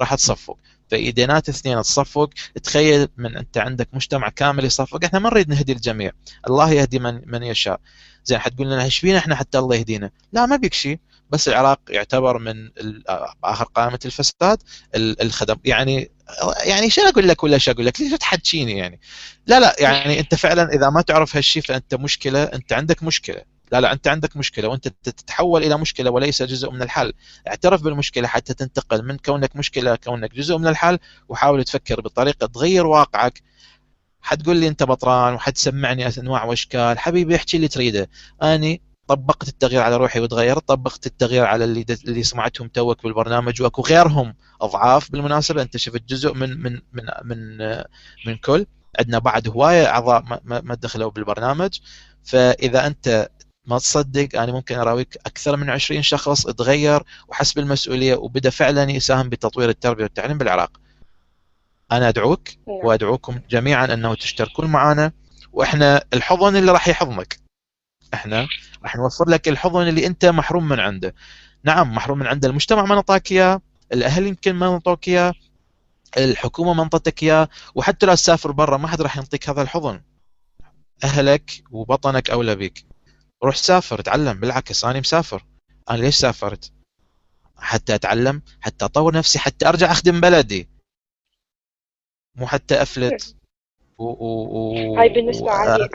راح 0.00 0.14
تصفق. 0.14 0.56
فايدينات 0.90 1.48
اثنين 1.48 1.82
تصفق 1.82 2.30
تخيل 2.62 3.08
من 3.16 3.36
أنت 3.36 3.58
عندك 3.58 3.88
مجتمع 3.92 4.28
كامل 4.28 4.64
يصفق. 4.64 5.04
إحنا 5.04 5.18
ما 5.18 5.30
نريد 5.30 5.48
نهدي 5.48 5.72
الجميع. 5.72 6.12
الله 6.48 6.72
يهدي 6.72 6.98
من 6.98 7.20
من 7.26 7.42
يشاء. 7.42 7.80
زين 8.24 8.38
حتقول 8.38 8.66
لنا 8.66 8.84
إيش 8.84 8.98
فينا 8.98 9.18
إحنا 9.18 9.36
حتى 9.36 9.58
الله 9.58 9.76
يهدينا؟ 9.76 10.10
لا 10.32 10.46
ما 10.46 10.56
بيك 10.56 10.74
شيء. 10.74 10.98
بس 11.30 11.48
العراق 11.48 11.80
يعتبر 11.88 12.38
من 12.38 12.70
آخر 13.44 13.64
قائمة 13.64 13.98
الفساد 14.04 14.62
الخدم. 14.94 15.56
يعني 15.64 16.10
يعني 16.64 16.90
شو 16.90 17.00
أقول 17.00 17.28
لك 17.28 17.44
ولا 17.44 17.58
شو 17.58 17.70
أقول 17.70 17.86
لك؟ 17.86 18.00
ليش 18.00 18.12
تحكيني 18.12 18.78
يعني؟ 18.78 19.00
لا 19.46 19.60
لا 19.60 19.76
يعني 19.78 20.20
أنت 20.20 20.34
فعلا 20.34 20.72
إذا 20.72 20.90
ما 20.90 21.02
تعرف 21.02 21.36
هالشيء 21.36 21.62
فأنت 21.62 21.94
مشكلة 21.94 22.42
أنت 22.42 22.72
عندك 22.72 23.02
مشكلة. 23.02 23.55
لا 23.72 23.80
لا 23.80 23.92
أنت 23.92 24.08
عندك 24.08 24.36
مشكلة 24.36 24.68
وأنت 24.68 24.88
تتحول 24.88 25.64
إلى 25.64 25.78
مشكلة 25.78 26.10
وليس 26.10 26.42
جزء 26.42 26.70
من 26.70 26.82
الحل 26.82 27.12
اعترف 27.48 27.82
بالمشكلة 27.82 28.28
حتى 28.28 28.54
تنتقل 28.54 29.04
من 29.04 29.16
كونك 29.16 29.56
مشكلة 29.56 29.96
كونك 29.96 30.34
جزء 30.34 30.58
من 30.58 30.66
الحل 30.66 30.98
وحاول 31.28 31.64
تفكر 31.64 32.00
بطريقة 32.00 32.46
تغير 32.46 32.86
واقعك. 32.86 33.42
حتقول 34.20 34.56
لي 34.56 34.68
أنت 34.68 34.82
بطران 34.82 35.34
وحتسمعني 35.34 36.08
أنواع 36.18 36.44
وأشكال. 36.44 36.98
حبيبي 36.98 37.36
احكي 37.36 37.56
اللي 37.56 37.68
تريده. 37.68 38.08
أني 38.42 38.82
طبقت 39.08 39.48
التغيير 39.48 39.82
على 39.82 39.96
روحي 39.96 40.20
وتغيرت 40.20 40.68
طبقت 40.68 41.06
التغيير 41.06 41.44
على 41.44 41.64
اللي 41.64 41.86
اللي 42.04 42.22
سمعتهم 42.22 42.68
توك 42.68 43.02
بالبرنامج 43.02 43.62
وأكو 43.62 43.82
غيرهم 43.82 44.34
أضعاف 44.60 45.12
بالمناسبة. 45.12 45.62
أنت 45.62 45.76
شفت 45.76 46.02
جزء 46.08 46.34
من 46.34 46.62
من 46.62 46.80
من 46.92 47.04
من 47.24 47.58
من 48.26 48.36
كل. 48.36 48.66
عندنا 48.98 49.18
بعد 49.18 49.48
هواية 49.48 49.86
أعضاء 49.86 50.22
ما, 50.22 50.60
ما 50.60 50.74
دخلوا 50.74 51.10
بالبرنامج. 51.10 51.78
فإذا 52.24 52.86
أنت 52.86 53.28
ما 53.66 53.78
تصدق 53.78 54.40
أنا 54.40 54.52
ممكن 54.52 54.74
أراويك 54.74 55.16
أكثر 55.26 55.56
من 55.56 55.70
20 55.70 56.02
شخص 56.02 56.46
تغير 56.46 57.02
وحسب 57.28 57.58
المسؤوليه 57.58 58.14
وبدأ 58.14 58.50
فعلا 58.50 58.90
يساهم 58.90 59.28
بتطوير 59.28 59.68
التربية 59.68 60.02
والتعليم 60.02 60.38
بالعراق. 60.38 60.70
أنا 61.92 62.08
أدعوك 62.08 62.48
نعم. 62.48 62.76
وأدعوكم 62.84 63.40
جميعا 63.50 63.84
أنه 63.84 64.14
تشتركون 64.14 64.66
معنا 64.66 65.12
وإحنا 65.52 66.04
الحضن 66.14 66.56
اللي 66.56 66.72
راح 66.72 66.88
يحضنك. 66.88 67.38
إحنا 68.14 68.48
راح 68.82 68.96
نوفر 68.96 69.28
لك 69.28 69.48
الحضن 69.48 69.88
اللي 69.88 70.06
أنت 70.06 70.24
محروم 70.24 70.68
من 70.68 70.80
عنده. 70.80 71.14
نعم 71.64 71.94
محروم 71.94 72.18
من 72.18 72.26
عنده 72.26 72.48
المجتمع 72.48 72.84
ما 72.84 72.94
نعطاك 72.94 73.32
اياه، 73.32 73.60
الأهل 73.92 74.26
يمكن 74.26 74.52
ما 74.54 74.66
نعطوك 74.66 75.08
اياه، 75.08 75.34
الحكومة 76.16 76.74
ما 76.74 76.82
انطتك 76.82 77.22
اياه، 77.22 77.48
وحتى 77.74 78.06
لو 78.06 78.14
تسافر 78.14 78.52
برا 78.52 78.76
ما 78.76 78.88
حد 78.88 79.02
راح 79.02 79.16
يعطيك 79.16 79.48
هذا 79.48 79.62
الحضن. 79.62 80.00
أهلك 81.04 81.62
وبطنك 81.70 82.30
أولى 82.30 82.56
بك. 82.56 82.84
روح 83.44 83.56
سافر 83.56 84.00
تعلم 84.00 84.40
بالعكس 84.40 84.84
أنا 84.84 85.00
مسافر. 85.00 85.44
أنا 85.90 85.96
ليش 85.96 86.14
سافرت؟ 86.16 86.72
حتى 87.56 87.94
أتعلم، 87.94 88.42
حتى 88.60 88.84
أطور 88.84 89.14
نفسي، 89.14 89.38
حتى 89.38 89.68
أرجع 89.68 89.92
أخدم 89.92 90.20
بلدي. 90.20 90.68
مو 92.36 92.46
حتى 92.46 92.82
أفلت 92.82 93.36
و... 93.98 94.04
و... 94.04 94.46
و... 94.50 94.96
هاي 94.98 95.08
بالنسبة 95.08 95.46
و... 95.46 95.48
عادي 95.48 95.88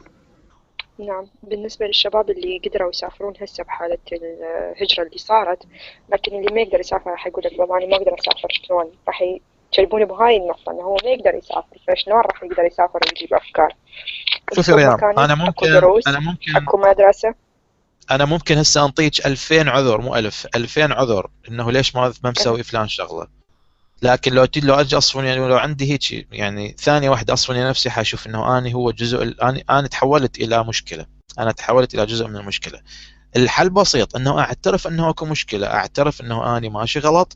نعم 1.00 1.28
بالنسبة 1.44 1.86
للشباب 1.86 2.30
اللي 2.30 2.62
قدروا 2.66 2.90
يسافرون 2.90 3.34
هسه 3.42 3.64
بحالة 3.64 3.98
الهجرة 4.12 5.04
اللي 5.04 5.18
صارت 5.18 5.68
لكن 6.10 6.40
اللي 6.40 6.54
ما 6.54 6.62
يقدر 6.62 6.80
يسافر 6.80 7.12
راح 7.12 7.28
يقول 7.28 7.44
لك 7.46 7.58
بابا 7.58 7.78
أنا 7.78 7.86
ما 7.86 7.96
أقدر 7.96 8.16
أسافر 8.20 8.48
شلون 8.52 8.92
راح 9.08 9.24
يجربونه 9.78 10.06
بهاي 10.06 10.38
النقطة 10.38 10.72
إنه 10.72 10.82
هو 10.82 10.98
ما 11.04 11.10
يقدر 11.10 11.36
يسافر 11.36 11.78
فشلون 11.88 12.18
راح 12.18 12.44
يقدر 12.44 12.64
يسافر 12.64 13.00
ويجيب 13.08 13.34
أفكار؟ 13.34 13.76
شوفي 14.56 14.72
مكان، 14.72 15.20
أنا 15.20 15.36
ممكن 15.36 15.68
دروس 15.68 16.08
أنا 16.08 16.20
ممكن 16.20 16.56
أكو 16.56 16.78
مدرسة. 16.78 17.34
أنا 18.12 18.26
ممكن 18.26 18.58
هسه 18.58 18.86
أنطيك 18.86 19.26
2000 19.26 19.70
عذر 19.70 20.02
مو 20.02 20.16
1000 20.16 20.48
2000 20.56 20.94
عذر 20.94 21.30
إنه 21.50 21.72
ليش 21.72 21.96
ما 21.96 22.14
ما 22.24 22.32
مسوي 22.32 22.64
فلان 22.64 22.88
شغلة. 22.88 23.28
لكن 24.02 24.34
لو 24.34 24.48
لو 24.64 24.74
أجي 24.76 24.98
أصفن 24.98 25.26
يعني 25.26 25.48
لو 25.48 25.58
عندي 25.58 25.92
هيك 25.94 26.12
يعني 26.32 26.76
ثانية 26.80 27.10
واحدة 27.10 27.34
أصفن 27.34 27.70
نفسي 27.70 27.90
حاشوف 27.90 28.28
إنه 28.28 28.58
اني 28.58 28.74
هو 28.74 28.92
جزء 28.92 29.24
أنا 29.24 29.64
أنا 29.70 29.88
تحولت 29.88 30.38
إلى 30.38 30.64
مشكلة. 30.64 31.06
أنا 31.40 31.52
تحولت 31.52 31.94
إلى 31.96 32.06
جزء 32.06 32.28
من 32.28 32.38
المشكلة. 32.38 32.82
الحل 33.36 33.70
بسيط 33.70 34.16
إنه 34.16 34.40
أعترف 34.40 34.88
إنه 34.88 35.10
أكو 35.10 35.26
مشكلة 35.26 35.68
أعترف 35.68 36.22
إنه 36.22 36.58
اني 36.58 36.70
ماشي 36.70 37.00
غلط 37.00 37.36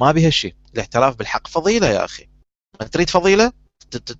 ما 0.00 0.12
بها 0.12 0.30
شيء 0.30 0.54
الاعتراف 0.74 1.16
بالحق. 1.16 1.46
فضيلة 1.46 1.86
يا 1.86 2.04
أخي 2.04 2.28
ما 2.80 2.86
تريد 2.86 3.10
فضيلة؟ 3.10 3.52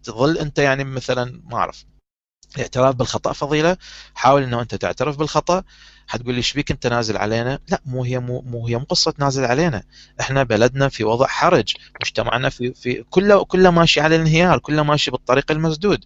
تظل 0.04 0.38
أنت 0.38 0.58
يعني 0.58 0.84
مثلا 0.84 1.42
ما 1.44 1.56
أعرف 1.56 1.84
الاعتراف 2.56 2.94
بالخطأ؟ 2.94 3.32
فضيلة 3.32 3.76
حاول 4.14 4.42
إنه 4.42 4.60
أنت 4.60 4.74
تعترف 4.74 5.16
بالخطأ. 5.16 5.62
حتقول 6.06 6.34
لي 6.34 6.38
إيش 6.38 6.52
بيك 6.52 6.70
أنت 6.70 6.86
نازل 6.86 7.16
علينا؟ 7.16 7.58
لا 7.68 7.80
مو 7.86 8.04
هي 8.04 8.18
مو, 8.18 8.40
مو 8.40 8.66
هي 8.66 8.76
مو 8.76 8.84
قصه 8.84 9.14
نازل 9.18 9.44
علينا. 9.44 9.82
إحنا 10.20 10.42
بلدنا 10.42 10.88
في 10.88 11.04
وضع 11.04 11.26
حرج 11.26 11.74
مجتمعنا 12.00 12.48
في 12.48 12.74
في 12.74 13.04
كله 13.10 13.44
كله 13.44 13.70
ماشي 13.70 14.00
على 14.00 14.16
الانهيار 14.16 14.58
كله 14.58 14.82
ماشي 14.82 15.10
بالطريق 15.10 15.50
المسدود. 15.50 16.04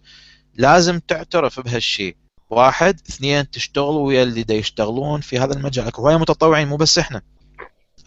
لازم 0.53 0.99
تعترف 0.99 1.59
بهالشيء. 1.59 2.15
واحد 2.49 3.01
اثنين 3.09 3.49
تشتغلوا 3.49 4.07
ويا 4.07 4.23
اللي 4.23 4.43
دا 4.43 4.53
يشتغلون 4.53 5.21
في 5.21 5.39
هذا 5.39 5.53
المجال. 5.53 5.87
أكو 5.87 6.01
هواي 6.01 6.17
متطوعين 6.17 6.67
مو 6.67 6.77
بس 6.77 6.97
إحنا. 6.97 7.21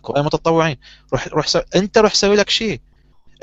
هواي 0.07 0.23
متطوعين. 0.23 0.77
روح 1.13 1.29
روح 1.29 1.47
سو... 1.47 1.61
انت 1.77 1.99
روح 1.99 2.15
سوي 2.15 2.37
لك 2.37 2.51
شيء. 2.51 2.81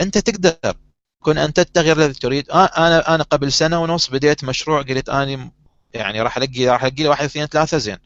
انت 0.01 0.17
تقدر. 0.17 0.75
كن 1.23 1.37
انت 1.37 1.59
التغيير 1.59 1.97
الذي 1.97 2.13
تريد. 2.13 2.49
آه 2.51 2.65
أنا 2.65 3.15
أنا 3.15 3.23
قبل 3.23 3.51
سنة 3.51 3.81
ونص 3.81 4.09
بديت 4.09 4.43
مشروع 4.43 4.81
قلت 4.81 5.09
أني 5.09 5.51
يعني 5.93 6.21
راح 6.21 6.37
الاقي 6.37 6.67
راح 6.67 6.83
الاقي 6.83 7.03
لي 7.03 7.09
واحد 7.09 7.23
اثنين 7.23 7.45
ثلاثة 7.45 7.77
زين. 7.77 7.97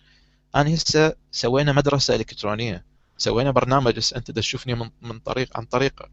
أنا 0.55 0.73
هسه 0.73 1.15
سوينا 1.31 1.71
مدرسة 1.73 2.15
إلكترونية. 2.15 2.85
سوينا 3.17 3.51
برنامج 3.51 3.99
هسه 3.99 4.17
أنت 4.17 4.31
تشوفني 4.31 4.75
من 4.75 4.89
من 5.01 5.19
طريق 5.19 5.57
عن 5.57 5.65
طريقه 5.65 6.09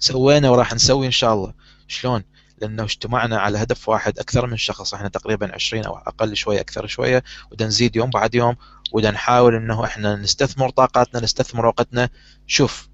سوينا 0.00 0.50
وراح 0.50 0.74
نسوي 0.74 1.06
إن 1.06 1.10
شاء 1.10 1.34
الله. 1.34 1.54
شلون؟ 1.88 2.24
لأنه 2.58 2.82
اجتمعنا 2.82 3.38
على 3.38 3.58
هدف 3.58 3.88
واحد 3.88 4.18
أكثر 4.18 4.46
من 4.46 4.56
شخص. 4.56 4.94
إحنا 4.94 5.08
تقريبا 5.08 5.54
20 5.54 5.84
أو 5.84 5.98
أقل 5.98 6.36
شوية 6.36 6.60
أكثر 6.60 6.86
شوية. 6.86 7.24
ودا 7.52 7.66
نزيد 7.66 7.96
يوم 7.96 8.10
بعد 8.10 8.34
يوم. 8.34 8.56
ودا 8.92 9.10
نحاول 9.10 9.54
إنه 9.54 9.84
إحنا 9.84 10.16
نستثمر 10.16 10.70
طاقاتنا 10.70 11.20
نستثمر 11.20 11.66
وقتنا 11.66 12.08
شوف 12.46 12.88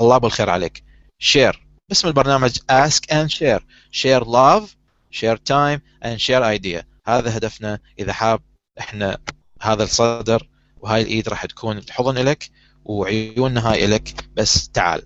الله 0.00 0.18
بالخير 0.18 0.50
عليك. 0.50 0.84
شير 1.18 1.66
اسم 1.92 2.08
البرنامج 2.08 2.58
ask 2.58 3.02
and 3.10 3.30
share. 3.30 3.62
Share 3.92 4.24
love 4.24 4.76
share 5.10 5.36
time 5.36 5.80
and 6.04 6.18
share 6.20 6.42
idea. 6.42 6.84
هذا 7.06 7.36
هدفنا. 7.36 7.78
إذا 7.98 8.12
حاب 8.12 8.40
إحنا 8.80 9.18
هذا 9.62 9.82
الصدر 9.84 10.48
وهاي 10.76 11.02
الإيد 11.02 11.28
راح 11.28 11.46
تكون 11.46 11.78
الحضن 11.78 12.18
لك 12.18 12.50
وعيوننا 12.84 13.72
هاي 13.72 13.86
لك 13.86 14.14
بس 14.36 14.68
تعال 14.68 15.02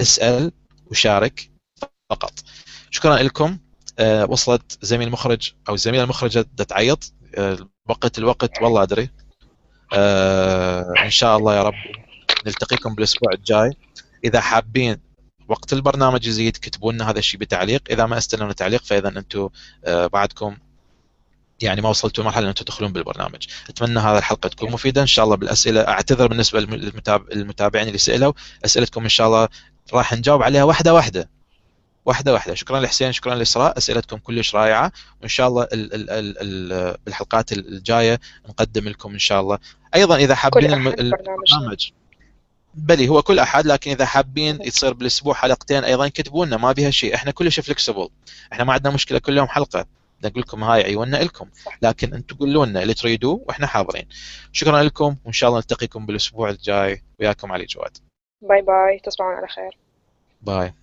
اسأل 0.00 0.52
وشارك 0.86 1.50
فقط. 2.10 2.32
شكرا 2.90 3.16
لكم. 3.16 3.58
أه 3.98 4.24
وصلت 4.24 4.78
زميل 4.82 5.08
المخرج 5.08 5.52
أو 5.68 5.74
الزميله 5.74 6.04
المخرجه 6.04 6.40
بدها 6.40 6.66
تعيط 6.66 7.12
أه 7.34 7.68
وقت 7.88 8.18
الوقت 8.18 8.62
والله 8.62 8.82
أدري. 8.82 9.10
أه 9.92 10.92
إن 11.04 11.10
شاء 11.10 11.36
الله 11.36 11.56
يا 11.56 11.62
رب 11.62 11.74
نلتقيكم 12.46 12.94
بالأسبوع 12.94 13.32
الجاي. 13.32 13.70
إذا 14.24 14.40
حابين 14.40 14.96
وقت 15.48 15.72
البرنامج 15.72 16.26
يزيد 16.26 16.56
كتبوا 16.56 16.92
لنا 16.92 17.10
هذا 17.10 17.18
الشيء 17.18 17.40
بتعليق. 17.40 17.82
إذا 17.90 18.06
ما 18.06 18.18
استلمنا 18.18 18.52
تعليق 18.52 18.84
فإذا 18.84 19.08
أنتم 19.08 19.48
أه 19.84 20.06
بعدكم 20.06 20.56
يعني 21.60 21.80
ما 21.80 21.88
وصلتوا 21.88 22.24
لمرحله 22.24 22.44
ان 22.44 22.48
أنتم 22.48 22.64
تدخلون 22.64 22.92
بالبرنامج. 22.92 23.46
أتمنى 23.68 24.00
هذه 24.00 24.18
الحلقة 24.18 24.48
تكون 24.48 24.70
مفيدة. 24.70 25.02
إن 25.02 25.06
شاء 25.06 25.24
الله 25.24 25.36
بالأسئلة 25.36 25.80
أعتذر 25.80 26.26
بالنسبة 26.26 26.60
للمتابعين 26.60 27.86
اللي 27.86 27.98
سألوا. 27.98 28.32
أسئلتكم 28.64 29.02
إن 29.02 29.08
شاء 29.08 29.26
الله 29.26 29.48
راح 29.92 30.12
نجاوب 30.12 30.42
عليها 30.42 30.64
واحدة 30.64 30.94
واحدة. 30.94 31.28
واحدة 32.04 32.32
واحدة. 32.32 32.54
شكرا 32.54 32.80
لحسين 32.80 33.12
شكرا 33.12 33.34
لإسراء. 33.34 33.78
أسئلتكم 33.78 34.16
كلش 34.16 34.54
رائعة. 34.54 34.92
وإن 35.20 35.28
شاء 35.28 35.48
الله 35.48 35.62
ال 35.62 35.94
ال 35.94 36.10
ال 36.10 36.36
ال 36.72 36.96
بالحلقات 37.04 37.52
الجاية 37.52 38.20
نقدم 38.48 38.88
لكم 38.88 39.12
إن 39.12 39.18
شاء 39.18 39.40
الله. 39.40 39.58
أيضا 39.94 40.16
إذا 40.16 40.34
حابين 40.34 40.72
البرنامج. 40.72 41.90
بلي 42.74 43.08
هو 43.08 43.22
كل 43.22 43.38
أحد 43.38 43.66
لكن 43.66 43.90
إذا 43.90 44.06
حابين 44.06 44.62
يصير 44.62 44.92
بالأسبوع 44.92 45.34
حلقتين 45.34 45.84
أيضا 45.84 46.08
كتبوا 46.08 46.46
لنا 46.46 46.56
ما 46.56 46.72
بها 46.72 46.90
شيء. 46.90 47.14
إحنا 47.14 47.30
كلش 47.30 47.60
فلكسبل 47.60 48.08
إحنا 48.52 48.64
ما 48.64 48.72
عندنا 48.72 48.94
مشكلة 48.94 49.18
كل 49.18 49.36
يوم 49.36 49.48
حلقة. 49.48 49.86
نقول 50.24 50.40
لكم 50.40 50.64
هاي 50.64 50.82
عيوننا 50.82 51.16
لكم 51.16 51.48
لكن 51.82 52.14
أنتم 52.14 52.36
قولوا 52.36 52.66
لنا 52.66 52.82
اللي 52.82 52.94
تريدوه 52.94 53.44
وإحنا 53.46 53.66
حاضرين. 53.66 54.08
شكرا 54.52 54.82
لكم. 54.82 55.16
وإن 55.24 55.32
شاء 55.32 55.48
الله 55.48 55.58
نلتقيكم 55.58 56.06
بالأسبوع 56.06 56.50
الجاي. 56.50 57.02
وياكم 57.20 57.52
علي 57.52 57.64
جواد. 57.64 57.98
bye 58.42 58.62
bye. 58.62 59.00
تصبحون 59.04 59.34
على 59.34 59.48
خير. 59.48 59.78
باي. 60.42 60.74